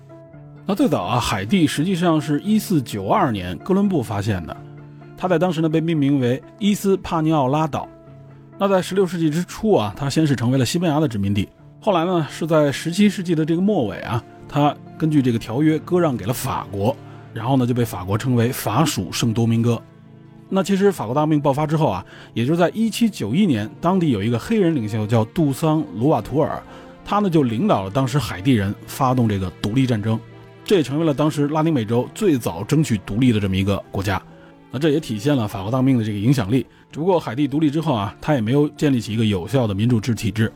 [0.66, 4.56] 那最早啊，海地实际上是一四九二年哥伦布发现的，
[5.18, 7.86] 他在当时呢被命名为伊斯帕尼奥拉岛。
[8.58, 11.50] 那在十六世纪之初啊，他先是成为了西班牙的殖民地，
[11.82, 14.74] 后来呢是在十七世纪的这个末尾啊，他。
[14.98, 16.96] 根据这个条约割让给了法国，
[17.34, 19.78] 然后呢就被法国称为法属圣多明戈。
[20.48, 26.62] 那其实法国大革命爆发之后啊，也就是在1791年，当地有一个黑人领袖叫杜桑·卢瓦图尔，
[27.04, 30.20] 他呢就领导了当时海地人发动这个独立战争，
[30.64, 34.22] 这也成为了当时拉丁美洲最早争取独立的这么一个国家。
[34.72, 36.66] 那这也体现了法国大革命的这个影响力。
[36.91, 40.52] 只不过海地独立之后啊，他也没有建立起一个有效的民主制体制，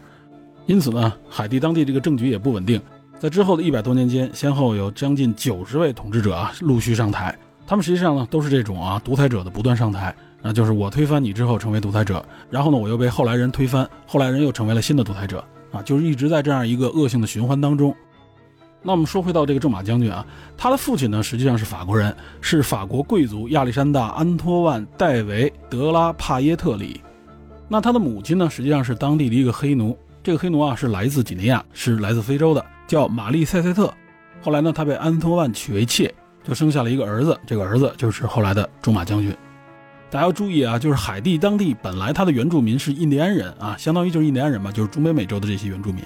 [0.67, 2.79] 因此呢，海地当地这个政局也不稳定。
[3.17, 7.37] 在之后的一百多年间，先后有将近九十位统治者啊陆续上台，
[7.69, 17.95] 他们实际上呢都是这种啊独裁者的不断上台，那就是我推翻你之后成为独裁者，然后呢我又被后来人推翻，后来人又成为了新的独裁者啊，就是一直在这样一个恶性的循环当中。
[18.81, 20.25] 那我们说回到这个仲马将军啊，
[20.57, 26.99] 他的父亲呢实际上是法国人，是法国贵族亚历山大·安托万·戴维·德拉帕耶特里，
[27.67, 32.65] 那他的母亲呢实际上是当地的一个黑奴，这个黑奴啊是来自几内亚，是来自非洲的。
[32.87, 33.93] 叫玛丽塞塞特，
[34.41, 36.11] 后来呢，他被安托万娶为妾，
[36.43, 37.37] 就生下了一个儿子。
[37.45, 39.35] 这个儿子就是后来的中马将军。
[40.11, 46.03] 大家要注意啊，就是海地当地本来他的原住民是印第安人啊，相当于就是印第安人嘛，就是中北美洲的这些原住民。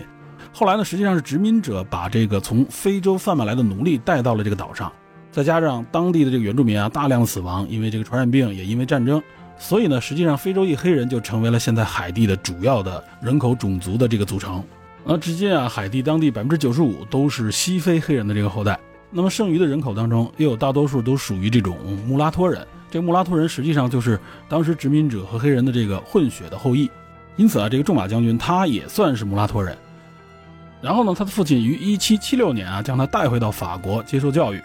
[0.51, 4.91] 后来呢，实际上是殖民者把这个从非洲贩卖来的奴隶带到了这个岛上，
[5.31, 9.23] 再加上当地的这个原住民啊大量死亡，因为这个传染病，也因为战争，
[9.57, 14.61] 所以呢，实际上非洲裔黑人就成为了现在海地的主要的人口种族的这个组成。
[15.05, 18.77] 那至今啊，海地当地百分之九十五都是西非黑人的这个后代。
[19.14, 22.66] 那么剩余的人口当中，也有大多数都属于这种穆拉托人。
[22.89, 26.89] 这个穆拉托人实际上就是当时殖民者和黑人的这个混血的后裔。
[27.36, 29.78] 因此啊，这个仲马将军他也算是穆拉托人。
[30.82, 34.61] 然后呢，他的父亲于一七七六年啊，将他带回到法国接受教育。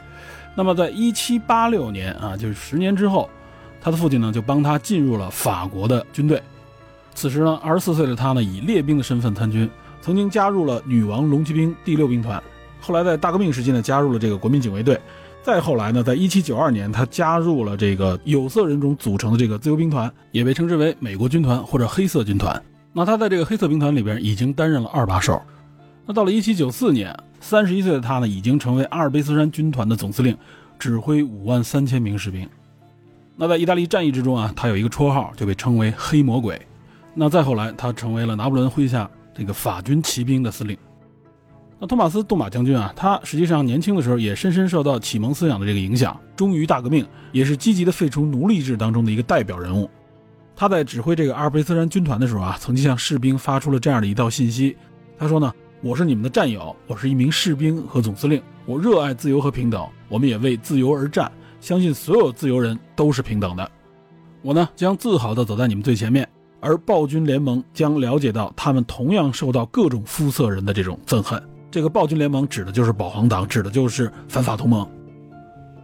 [0.55, 3.29] 那么在一七八六年啊，就是十年之后，
[3.81, 6.43] 他的父亲呢就帮他进入了法国的军队。
[7.15, 9.69] 此时呢，二十四岁的他呢，以列兵的身份参军。
[10.01, 12.41] 曾经加入了女王龙骑兵第六兵团，
[12.81, 14.99] 后来在大革命时期呢，加入了这个国民警卫队。
[15.43, 22.61] 再后来呢，在一七九二年，他加入了这个有色人种组成的这个自由兵团，也被称之为美国军团或者黑色军团。
[22.93, 25.41] 那他在这个黑色兵团里边已经担任了二把手。
[26.07, 30.37] 那到了一七九四年，三十一岁的他呢，已经成为阿尔卑斯山军团的总司令，
[30.79, 32.49] 指挥五万三千名士兵。
[33.37, 36.61] 那在意大利战役之中啊，他有一个绰号，就被称为黑魔鬼。
[37.15, 39.09] 那再后来，他成为了拿破仑麾下。
[39.35, 40.77] 这个法军骑兵的司令，
[41.81, 49.89] 那托马斯·杜马将军啊，他实际上年轻的时候也深深受到启蒙思想的这个影响，忠于大革命，也是积极的废除奴隶制当中的一个代表人物。
[50.57, 54.77] 他在指挥这个阿尔卑斯山军团的时候啊，曾经向士兵发出了这样的一道信息。
[55.17, 63.71] 他说呢：“我是你们的战友，我是一名士兵和总司令，我热爱自由和平等，我们也为自由而战，相信所有自由人都是平等的。
[64.43, 71.41] 我呢，将自豪地走在你们最前面，而暴君联盟将了解到他们同样受到各种肤色人的这种憎恨。
[71.71, 74.89] 这个暴君联盟指的就是保皇党，指的就是反法同盟。”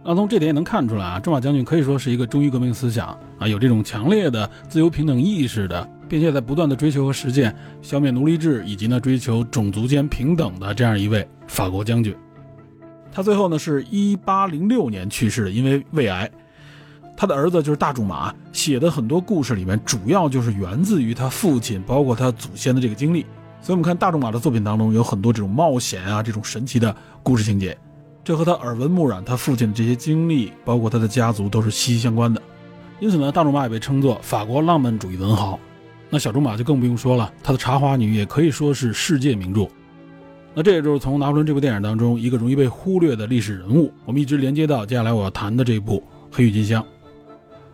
[0.07, 3.07] 那从这点也能看出来啊，中马将军可以说是一个忠于革命思想
[3.39, 12.15] 啊，有这种强烈的自由平等意识的，并且在不断的追求和实践消灭奴隶制以及呢追求种族间平等的这样一位法国将军。
[13.11, 16.29] 他最后呢是一八零六年去世的，因为胃癌。
[17.17, 23.25] 他的儿子就是大仲马写的很多故事里面，主要就是源自于他父亲，包括他祖先的这个经历。
[23.65, 27.75] 所以我们看大仲马的作品当中有很多这种冒险啊，这种神奇的故事情节。
[28.23, 32.39] 这和他耳闻目染他父亲的这些经历，包括他的家族，都是息息相关的。
[32.99, 35.59] 因此呢，大仲马也被称作法国浪漫主义文豪。
[36.11, 39.67] 那小仲马就更不用说了，他的《茶花女》也可以说是世界名著。
[40.53, 45.97] 那这也就是从《拿破仑》这部电影当中一个容易被忽略的历史人物，我们一直连接到接下来我要谈的这部
[46.35, 46.83] 《黑郁金香》。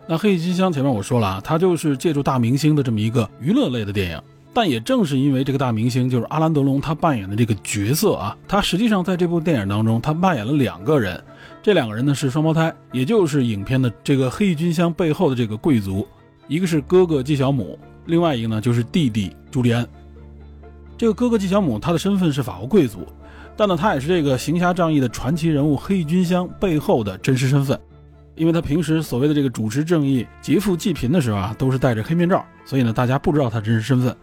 [0.06, 4.22] 那《黑郁金香》前面我说了啊，它就是借助大明星的这么一个娱乐类的电影。
[4.54, 11.18] 但也正是因为这个大明星，就是阿兰·德龙，他扮演的这个角色啊，他实际上在这部电影当中，他扮演了两个人，
[11.62, 16.06] 这两个人呢是双胞胎，也就是影片的这个黑郁金香背后的这个贵族，
[16.48, 19.88] 一个是哥哥纪晓姆，另外一个呢就是弟弟朱利安。
[20.98, 23.06] 这个哥哥纪晓姆，他的身份是法国贵族，
[23.56, 27.80] 但呢他也是这个行侠仗义的传奇人物黑郁金香背后的真实身份，
[28.34, 34.14] 因为他平时所谓的这个主持正义、劫富济贫的时候啊，都是戴着黑面罩，所以呢大家不知道他真实身份。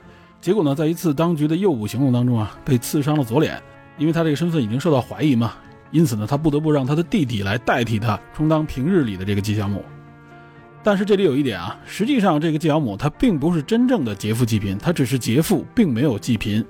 [0.42, 3.62] 结果呢，在一次当局的诱捕行动当中啊，被刺伤了左脸，
[3.98, 5.54] 因为他这个身份已经受到怀疑嘛，
[5.92, 9.84] 因此呢，他不得不让他的弟弟来代替他，充当平日里的这个纪晓姆。
[10.82, 16.66] 但是这里有一点啊，实际上这个纪晓姆他并不是真正的劫富济贫，他只是劫富，并没有济贫，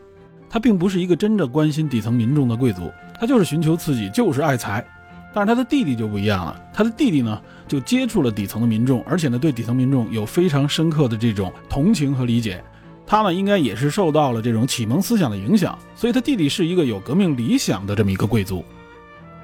[0.49, 4.83] 他并不是一个真正关心底层民众的贵族，他就是寻求刺激，就是爱财。
[5.31, 12.63] 但是他的弟弟就不一样了，他的弟弟呢，就接触了底层的民众，而且呢，对底层民众有非常深刻的这种同情和理解。
[13.09, 18.63] 他呢，应该也是受到了这种启蒙思想的影响，所以他弟弟是一个有革命理想的这么一个贵族。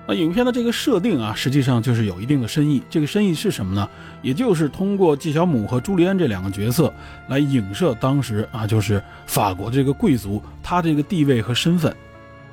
[0.07, 2.83] 那影片的这个设定啊，实际上就是有一定的深意。
[2.91, 3.89] 这个深意是什么呢？
[4.21, 6.93] 也就是通过纪晓姆和朱利安这两个角色
[7.27, 11.91] 来影射当时啊，就是法国这个贵族他这个地位和身份。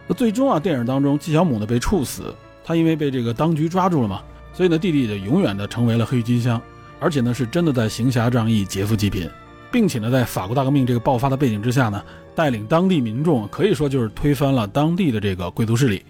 [0.06, 2.34] 那最终啊，电影当中纪晓姆呢被处死，
[2.64, 4.22] 他因为被这个当局抓住了嘛，
[4.54, 6.58] 所以呢弟弟就永远的成为了黑金香，
[6.98, 9.28] 而且呢是真的在行侠仗义、劫富济贫。
[9.72, 12.04] 并且呢，在法国大革命这个爆发的背景之下呢，
[12.34, 16.04] 带领当地民众，可以说就是推翻了当地的这个贵族势力。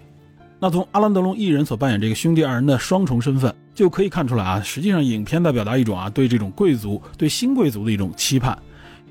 [0.59, 8.57] 那从阿兰·德隆一人所扮演这个兄弟二人的双重身份，就可以看出来啊，实际上影片在表达一种啊，对这种贵族、对新贵族的一种期盼。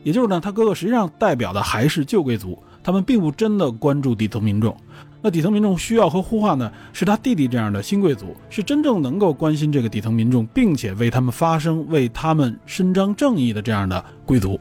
[0.03, 4.77] 也就是呢，他哥哥实际上代表的还是旧贵族，他们并不真的关注底层民众。
[5.25, 14.59] 那底层民众需要和呼唤呢，是他弟弟这样的新贵族，是真正能够关心这个底层民众，并且为他们发声、为他们伸张正义的这样的贵族。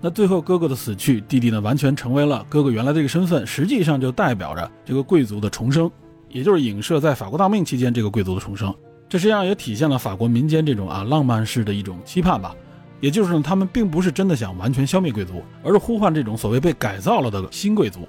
[0.00, 5.90] 那最后哥哥的死去，弟弟呢完全成为了哥哥原来这个身份，实际上就代表着这个贵族的重生，
[6.28, 8.72] 也就是影射在法国大命期间这个贵族的重生。
[9.08, 12.54] 这实际上也体现了法国民间这种啊浪漫式的一种期盼吧，
[13.00, 18.06] 也就是呢他们并不是真的想完全消灭贵族，而是呼唤这种所谓被改造了的新贵族。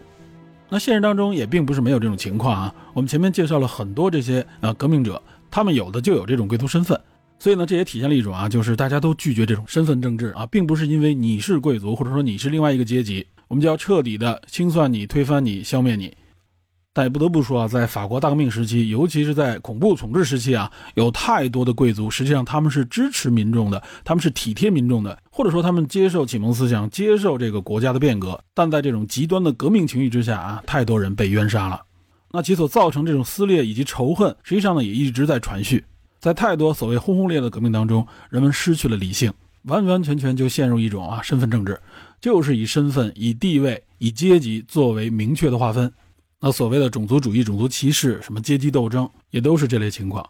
[0.76, 2.76] 那现实当中也并不是没有这种情况啊。
[2.94, 7.00] 我们前面介绍了很多这些呃革命者，他们有的就有这种贵族身份，
[7.40, 16.14] 所以呢，这也体现了一种啊，就是大家都拒绝这种身份政治啊，并不是因为你是贵族，或者说你是另外一个阶级，我们就要彻底的清算你、推翻你、消灭你。
[16.96, 28.42] 但也不得不说啊，在法国大革命时期，尤其是在恐怖统治时期啊，有太多的贵族，实际上他们是支持民众的，他们是体贴民众的，或者说他们接受启蒙思想，接受这个国家的变革。
[28.54, 31.82] 但在这种极端的革命情绪之下啊，太多人被冤杀了。
[32.32, 35.84] 那其所造成这种撕裂以及仇恨，实际上呢也一直在传续。
[36.22, 39.30] 在太多所谓轰轰烈烈的革命当中，人们失去了理性，
[39.64, 41.78] 完完全全就陷入一种啊身份政治，
[42.22, 45.92] 就是以身份、以地位、以阶级作为明确的划分。
[46.40, 50.28] 那所谓的种族主义、种族歧视，什么阶级斗争，也都是这类情况。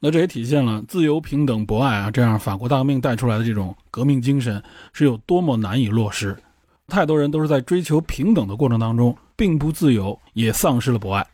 [0.00, 6.36] 那这也体现了自由、平等、博爱啊，这样法国大革命带出来的这种革命精神是有多么难以落实。
[6.86, 11.26] 太多人都是在追求平等的过程当中，并不自由，也丧失了博爱。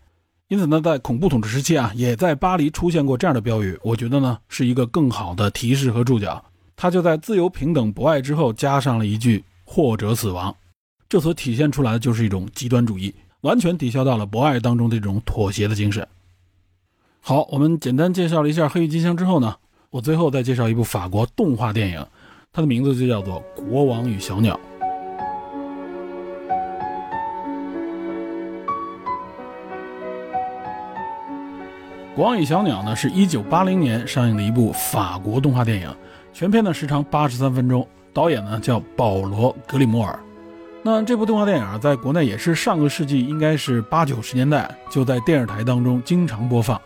[0.48, 3.76] 因此呢，在恐怖统治时期啊，也在巴黎出现过这样的标语。
[3.82, 6.42] 我觉得呢，是一个更好的提示和注脚。
[6.76, 10.54] 他就在自由、平等、博爱之后加上了一句“或者死亡”。
[11.08, 13.14] 这所体现出来的就是一种极端主义。
[13.42, 16.06] 完全抵消到了博爱当中这种妥协的精神。
[17.20, 19.56] 好，我们简单介绍了一下《黑郁金香》之后呢，
[19.90, 22.06] 我最后再介绍一部法国动画电影，
[22.52, 24.54] 它的名字就叫做《国王与小鸟》。
[32.14, 35.92] 《国王与小鸟》呢，是一九八零年上映的一部法国动画电影，
[36.32, 40.16] 全片呢时长八十三分钟，导演呢叫保罗·格里摩尔。
[40.84, 46.80] 那这部动画电影啊，在国内也是上个世纪应该是八九十年代就在电视台当中经常播放。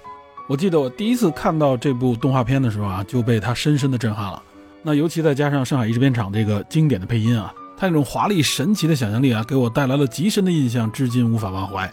[0.47, 4.43] 我记得我第一次看到这部动画片的时候啊，就被它深深的震撼了。
[4.83, 11.91] 那尤其再加上上海译制片厂这个经典的配音啊，它那种华丽神奇的想象力啊，给我带来了极深的印象，至今无法忘怀。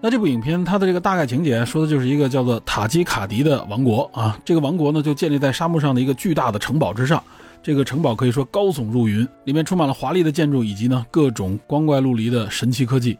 [0.00, 7.20] 那这部影片它的这个大概情节说的就是一个叫做塔基卡迪的王国啊，这个王国呢就建立在沙漠上的一个巨大的城堡之上，
[7.62, 13.18] 这个城堡可以说高耸入云，里面充满了华丽的建筑以及呢各种光怪陆离的神奇科技。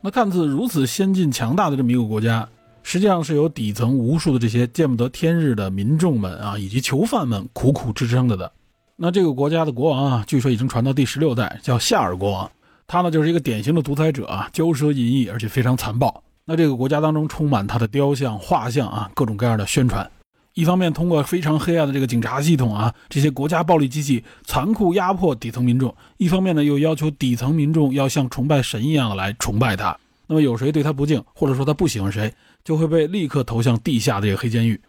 [0.00, 2.48] 那看似如此先进强大的这么一个国家，
[2.82, 8.50] 实际上是由底层无数的这些见不得天日的民众们啊以及囚犯们苦苦支撑着的。
[8.96, 12.50] 那这个国家的国王啊，据说已经传到第十六代，叫夏尔国王。
[12.86, 16.22] 他呢就是一个典型的独裁者啊，骄奢淫逸，而且非常残暴。
[16.44, 20.10] 那这个国家当中充满他的雕像、画像啊，各种各样的宣传。
[20.58, 29.96] 一方面通过非常黑暗的这个警察系统啊，这些国家暴力机器残酷压迫底层民众；一方面呢又要求底层民众要像崇拜神一样的来崇拜他。
[30.26, 32.34] 那么有谁对他不敬，或者说他不喜欢谁，
[32.64, 34.80] 就会被立刻投向地下的这个黑监狱。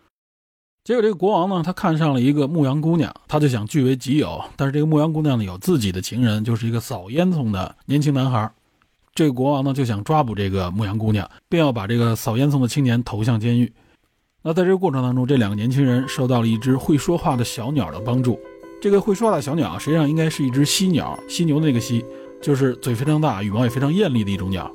[0.83, 4.43] 结果这个国王呢，他看上了一个牧羊姑娘，他就想据为己有。
[4.55, 8.51] 但是这个牧羊姑娘呢，有自己的情人，就是一个扫烟囱的年轻男孩。
[9.13, 13.71] 这个国王呢，就想抓捕这个牧羊姑娘，便要把这个扫烟囱的青年投向监狱。
[14.41, 18.39] 那在这个过程当中，这两个年轻人受到了一只会说话的小鸟的帮助。
[18.81, 22.05] 这个会说话的小鸟实际上应该是一只犀鸟，犀牛那个犀，
[22.41, 24.71] 就是嘴非常大、羽毛也非常艳丽的一种鸟。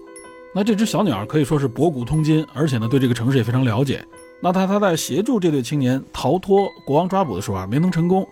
[0.55, 4.05] 那这只小鸟可以说是博古通今，而且呢，对这个城市也非常了解。
[4.39, 8.29] 那他他在协助这对青年逃脱国王抓捕的时候啊，没能成功。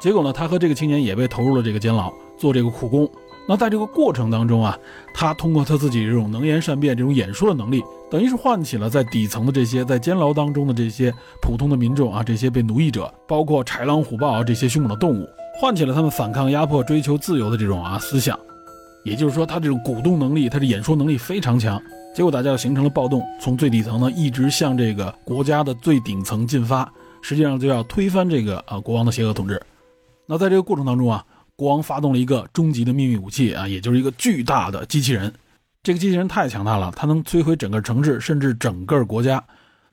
[0.00, 3.08] 结果呢，他和这个青年也被投入了这个监牢，做这个苦工。
[3.46, 4.76] 那在这个过程当中啊，
[5.14, 15.28] 他通过他自己这种能言善辩、这种演说的能力，等于是唤起了在底层的这些在监牢当中的这些普通的民众啊，这些被奴役者，包括豺狼虎豹啊这些凶猛的动物，
[15.60, 18.38] 唤起了他们反抗压迫、追求自由的这种啊思想。
[19.02, 21.80] 也就是说，他这种鼓动能力，他的演说能力非常强。
[22.14, 26.90] 结果大家就形成了暴动，从最底层呢一直向这个国家的最顶层进发，
[27.22, 29.60] 实际上就要推翻这个啊国王的邪恶统治。
[30.26, 35.32] 那在这个过程当中啊，国王发动了一个终极的秘密武器啊，也就是一个巨大的机器人。
[35.86, 39.40] 这个机器人太强大了，它能摧毁整个城市，甚至整个国家。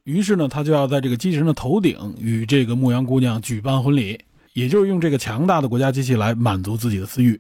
[0.06, 4.20] 于是呢，他就要在这个机器人的头顶与这个牧羊姑娘举办婚礼，
[4.54, 7.40] 也就是用这个强大的国家机器来满足自己的私欲。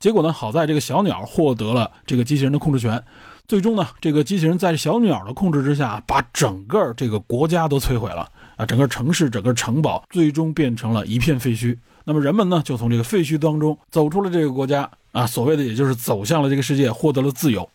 [0.00, 3.00] 结果呢，好在这个小鸟获得了这个机器人的控制权。
[3.46, 8.66] 最终呢，这个机器人在小鸟的控制之下，把整个这个国家都摧毁了啊！
[8.66, 11.78] 整个城市、整个城堡最终变成了一片废墟。
[12.02, 17.70] 那么人们呢，就从这个废墟当中走出了这个国家啊，所谓的也就是走向了这个世界，获得了自由。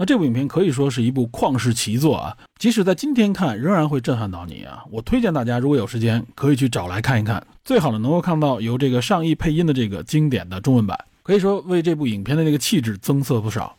[0.00, 2.34] 那这部影片可以说是一部旷世奇作啊！
[2.58, 4.82] 即使在今天看，仍然会震撼到你啊！
[4.90, 7.46] 我推荐大家，如果有时间，可以去找来看一看。
[7.66, 13.76] 最好呢，能够看到由这个上译配音的这个经典的中文版，可以说为这部影片的那个气质增色不少。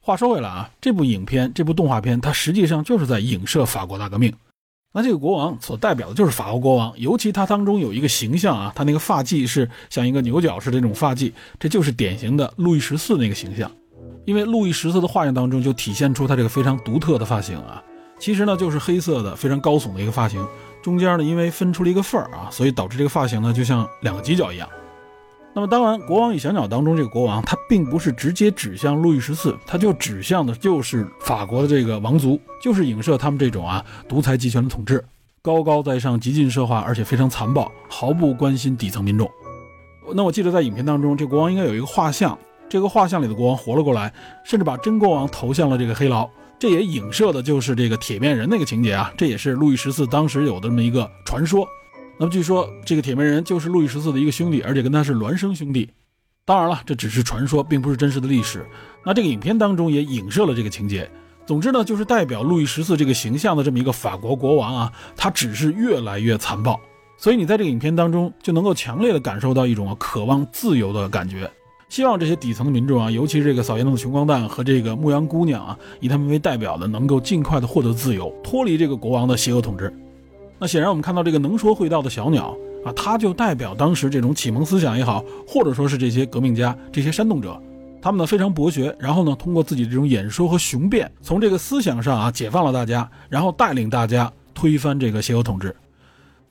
[0.00, 4.32] 话说回来啊，这部影片、这部动画片，它实际上就是在影射法国大革命。
[4.94, 11.30] 那这个国王所代表的就是法国国王，尤其他当中有一个形象啊，他那个发髻是像一个牛角似的那种发髻，
[11.60, 13.70] 这就是典型的路易十四那个形象。
[14.24, 17.82] 因为路易十四的画像当中就体现出他这个非常独特的发型啊，
[18.18, 20.46] 其实呢就是黑色的非常高耸的一个发型，
[20.82, 24.68] 中间呢因为分出了一个缝儿啊，所以导致这个发型呢就像两个犄角一样。
[25.56, 35.04] 那么当然，《国王与小鸟》当中这个国王，他并不是直接指向路易十四，他就指向的就是法国的这个王族，就是影射他们这种啊独裁集权的统治，
[35.42, 39.30] 高高在上，极尽奢华，而且非常残暴，毫不关心底层民众。
[40.12, 42.36] 那我记得在影片当中，这国王应该有一个画像，
[42.68, 44.12] 这个画像里的国王活了过来，
[44.44, 51.66] 甚至把真国王投向了这个黑牢，这也影射的就是这个铁面人那个情节啊，这也是路易十四当时有的这么一个传说。
[52.18, 55.90] 那么据说这个铁面人就是路易十四的一个兄弟，而且跟他是孪生兄弟。
[56.44, 58.66] 当然了，这只是传说，并不是真实的历史。
[59.04, 61.10] 那这个影片当中也影射了这个情节。
[61.46, 66.80] 总之呢，就是代表路易十四这个形象的这么一个法国国王啊，他只是越来越残暴。
[67.16, 71.50] 所以你在这个影片当中就能够强烈的感受到一种渴望自由的感觉。
[71.94, 79.94] 希望这些底层的民众啊，尤其是这个扫烟囱的穷光蛋和这个牧羊姑娘啊，以他们为代表的，能够尽快的获得自由，脱离这个国王的邪恶统治。
[80.58, 82.52] 那显然，我们看到这个能说会道的小鸟
[82.84, 87.56] 啊，它就代表当时这种启蒙思想也好，或者说是这些革命家、这些煽动者，
[88.02, 95.72] 他们呢非常博学，然后呢通过自己这种演说和雄辩，从这个思想上啊解放了大家，然后带领大家推翻这个邪恶统治。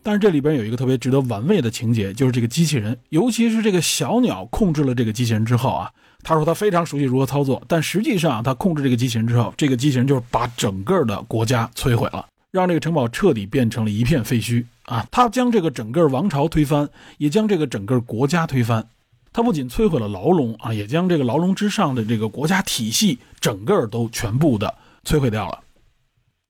[0.04, 5.90] 但是这里边有一个特别值得玩味的情节，就是这个机器人，尤其是这个小鸟控制了这个机器人之后啊，
[6.22, 15.08] 他说他非常熟悉如何操作，但实际上他控制这个机器人之后，这个机器人就是把整个的国家摧毁了，让这个城堡彻底变成了一片废墟啊！
[15.10, 18.86] 他将这个整个王朝推翻，也将这个整个国家推翻。
[19.32, 24.76] 他不仅摧毁了牢笼啊，也将这个牢笼之上的这个国家体系整个都全部的
[25.06, 25.60] 摧毁掉了。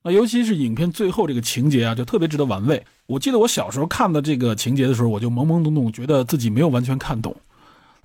[0.02, 2.84] 那尤其是影片最后这个情节啊，就特别值得玩味。
[3.06, 7.36] 我记得我小时候看的这个情节的时候，我就懵懵懂懂，觉得自己没有完全看懂。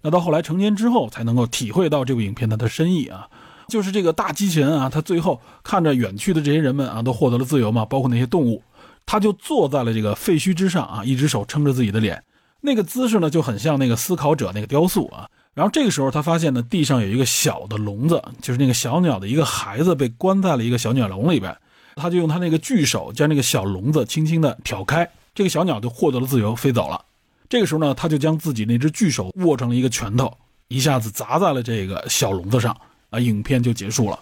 [0.02, 3.28] 那到后来成年之后，才能够体会到这部影片它的深意啊。
[3.68, 8.64] 就是这个大机器人啊，他最后看着远去的这些人们啊，都获得了自由嘛，包括那些动物，
[9.06, 12.24] 他就坐在了这个废墟之上啊，一只手撑着自己的脸，
[12.62, 15.30] 那个姿势呢，就很像那个思考者那个雕塑啊。
[15.54, 21.56] 然后这个时候，他发现呢，地上有一个小的笼子，就是那个小鸟的一个孩子被关在了一个小鸟笼里边。
[21.95, 27.05] 他就用他那个巨手将那个小笼子轻轻地挑开，这个小鸟就获得了自由，飞走了。
[27.47, 30.31] 这个时候呢，他就将自己那只巨手握成了一个拳头，
[30.67, 32.75] 一下子砸在了这个小笼子上，
[33.09, 34.19] 啊，影片就结束了。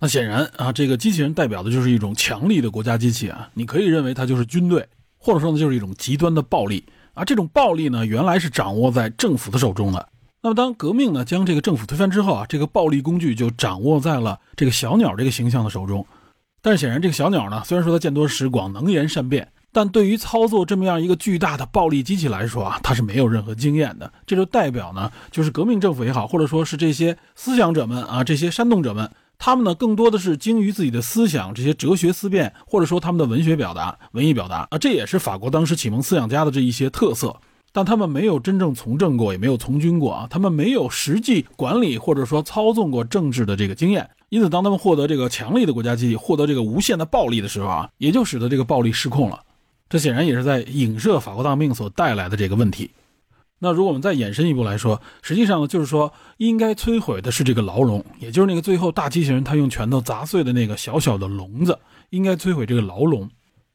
[0.00, 4.88] 那显然啊，这个机器人代表的就是一种强力的国家机器啊，你可以认为它就是军队，
[5.18, 6.84] 或者说呢，就是一种极端的暴力
[7.14, 7.24] 啊。
[7.24, 10.08] 这种暴力呢，原来是掌握在政府的手中的。
[10.40, 16.06] 那么当革命呢将这个政府推翻之后啊，这个暴力工具就掌握在了这个小鸟这个形象的手中。
[16.60, 24.12] 但是显然，这个小鸟呢，虽然说它见多识广、能言善辩，但对于操作这么样一个巨大的暴力机器来说啊，它是没有任何经验的。
[24.26, 37.36] 这就代表呢，就是革命政府也好，或者说是这些思想者们啊，这些煽动者们，他们呢更多的是精于自己的思想，这些哲学思辨，或者说他们的文学表达、文艺表达啊，这也是法国当时启蒙思想家的这一些特色。
[37.70, 44.08] 但他们没有真正从政过，也没有从军过啊，他们没有实际管理或者说操纵过政治的这个经验。
[44.30, 49.42] 因此，当他们获得这个强力的国家机器，获得这个无限的暴力的时候啊，也就使得这个暴力失控了。
[49.88, 52.90] 这显然也是在影射法国大命所带来的这个问题。
[53.58, 61.78] 那如果我们再延伸一步来说，实际上呢，就是说应该摧毁的是这个牢笼，也就是那个最后大机器人他用拳头砸碎的那个小小的笼子，
[62.10, 63.28] 应该摧毁这个牢笼。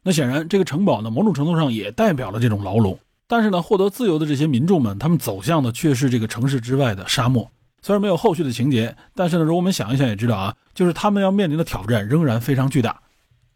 [0.03, 2.99] 那显然，这个城堡呢，某种程度上也代表了这种牢笼。
[3.27, 7.49] 但是呢，获得自由的这些民众们，他们走向的却是这个城市之外的沙漠。
[7.85, 12.97] 虽然没有后续的情节，但是呢，如果我们想一想也知道啊，就是他们要面临的挑战仍然非常巨大。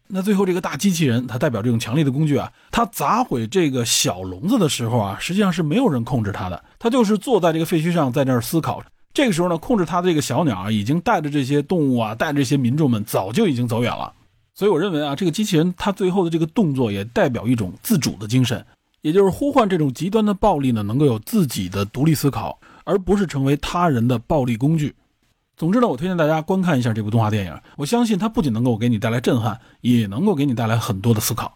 [0.06, 8.82] 那最后这个大机器人，它代表这种强力的工具啊，它砸毁这个小笼子的时候啊，实际上是没有人控制它的，它就是坐在这个废墟上，在那儿思考。
[9.14, 14.12] 这个时候呢，控制它的这个小鸟啊，已经带着这些动物啊，带着这些民众们，早就已经走远了。
[14.54, 18.62] 所以我认为啊，这个机器人它最后的这个动作也代表一种自主的精神，
[19.00, 22.58] 也就是呼唤这种极端的暴力呢，能够有自己的独立思考。
[22.88, 24.94] 而不是成为他人的暴力工具。
[25.58, 27.54] 总之呢，我推荐大家观看一下这部动画电影。
[27.76, 31.52] 我相信它不仅能够给你带来震撼，也能够给你带来很多的思考。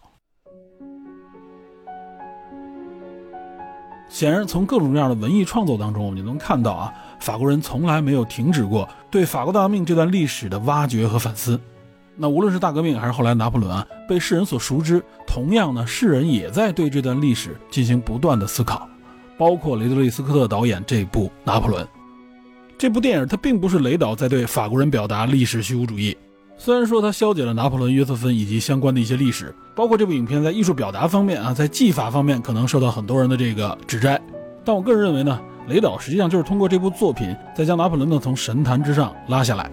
[4.09, 11.59] 显然，从各种各样的文艺创作当中，我们就能看到啊，法国人从来没有停止过对法国大革命这段历史的挖掘和反思。
[12.15, 18.87] 那无论是大革命还是后来拿破仑啊，被世人所熟知，同样呢，世人也在对这段历史进行不断的思考。
[19.37, 21.83] 包括雷德利·斯科特导演这部《拿破仑》
[22.77, 26.15] 这部电影，它并不是雷导在对法国人表达历史虚无主义。
[26.57, 34.21] 虽然说它消解了拿破仑、约瑟芬以及相关的一些历史，包括这部影片在艺术表达方面啊，在技法方面可能受到很多人的这个指摘。
[34.63, 39.69] 但我个人认为呢，雷导实际上就是通过这部作品，在将拿破仑呢从神坛之上拉下来。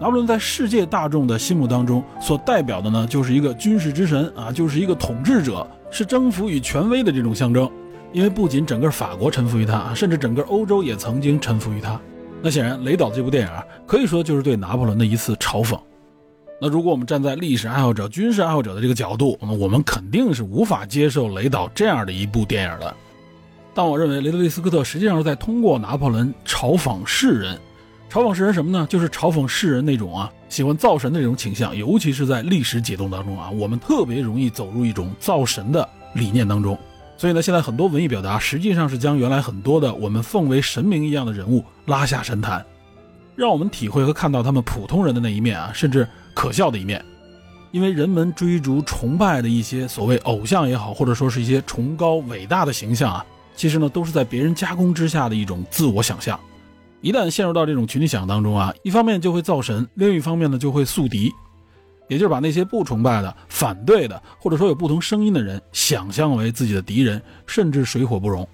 [0.00, 7.70] 拿破仑在世界大众的心目当中所代表的呢，就是一个军事之神啊，就是一个统治者，是征服与权威的这种象征。
[8.12, 12.00] 因为不仅整个法国臣服于他，甚至整个欧洲也曾经臣服于他。
[12.42, 15.78] 那显然，雷导的这部电影啊，可以说就是对拿破仑的一次嘲讽。
[16.60, 22.94] 那如果我们站在历史爱好者、军事爱好者的这个角度，那我们肯定是无法接受雷导这样的一部电影的。
[23.72, 27.58] 但我认为，雷德利·斯科特实际上是在通过拿破仑嘲讽世人。
[28.10, 28.86] 嘲讽世人什么呢？
[28.90, 36.76] 就是嘲讽世人那种啊喜欢造神的这种倾向，尤其是在历史解读当中啊，我们特别容易走入一种造神的理念当中。
[37.20, 42.64] 所以呢，现在很多文艺表达实际上是将原来很多的我们奉为神明一样的人物拉下神坛，
[43.36, 47.04] 让我们体会和看到他们普通人的那一面啊，甚至可笑的一面。
[47.72, 53.22] 因为人们追逐崇拜的一些所谓偶像也好，或者说是一些崇高伟大的形象啊，
[53.54, 56.40] 其实呢都是在别人加工之下的一种自我想象。
[57.02, 61.30] 一旦陷入到这种群体想象当中啊，一方面就会造神，另一方面呢就会宿敌。
[62.10, 68.46] 也就是把那些不崇拜的、反对的，或者说有不同声音的人，想象为自己的敌人，甚至水火不容。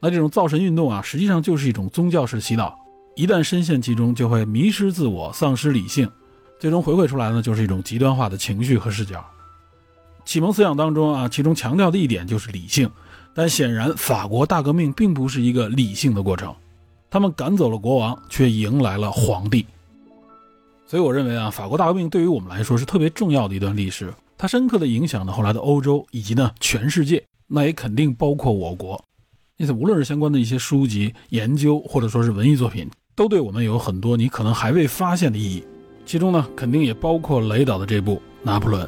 [0.00, 2.76] 那这种造神运动啊，实际上就是一种宗教式洗脑，
[3.14, 6.10] 一旦深陷其中，就会迷失自我，丧失理性，
[6.58, 9.24] 最终回馈出来呢，就是一种极端化的情绪和视角。
[10.24, 12.90] 启蒙思想当中啊，其中强调的一点就是理性，
[13.34, 16.52] 但显然法国大革命并不是一个理性的过程，
[17.08, 19.64] 他们赶走了国王，却迎来了皇帝。
[20.86, 29.02] 所以我认为啊，法国大革命对于我们来说是特别重要的一段历史，它深刻的影响了后来的欧洲以及呢全世界，那也肯定包括我国。
[29.56, 35.64] 因此，无论是相关的一些书籍研究，或者说是文艺作品，都对我们有很多你可能还未发现的意义。
[36.04, 38.84] 其中呢，肯定也包括雷导的这部《拿破仑》。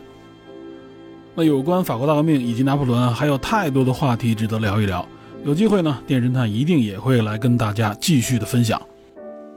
[1.34, 5.06] 那有关法国大革命以及拿破仑，还有太多的话题值得聊一聊。
[5.44, 8.80] 有机会呢，电侦探一定也会来跟大家继续的分享。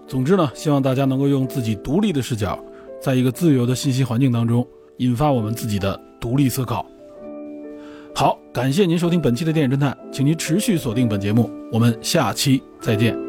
[0.10, 2.58] 总之呢，希望大家能够用自己独立的视角，
[3.00, 4.68] 在一个自由的信息环境当中，
[4.98, 6.84] 引发我们自己的独立思考。
[8.16, 13.29] 好，感谢您收听本期的电影侦探，请您持续锁定本节目，我们下期再见。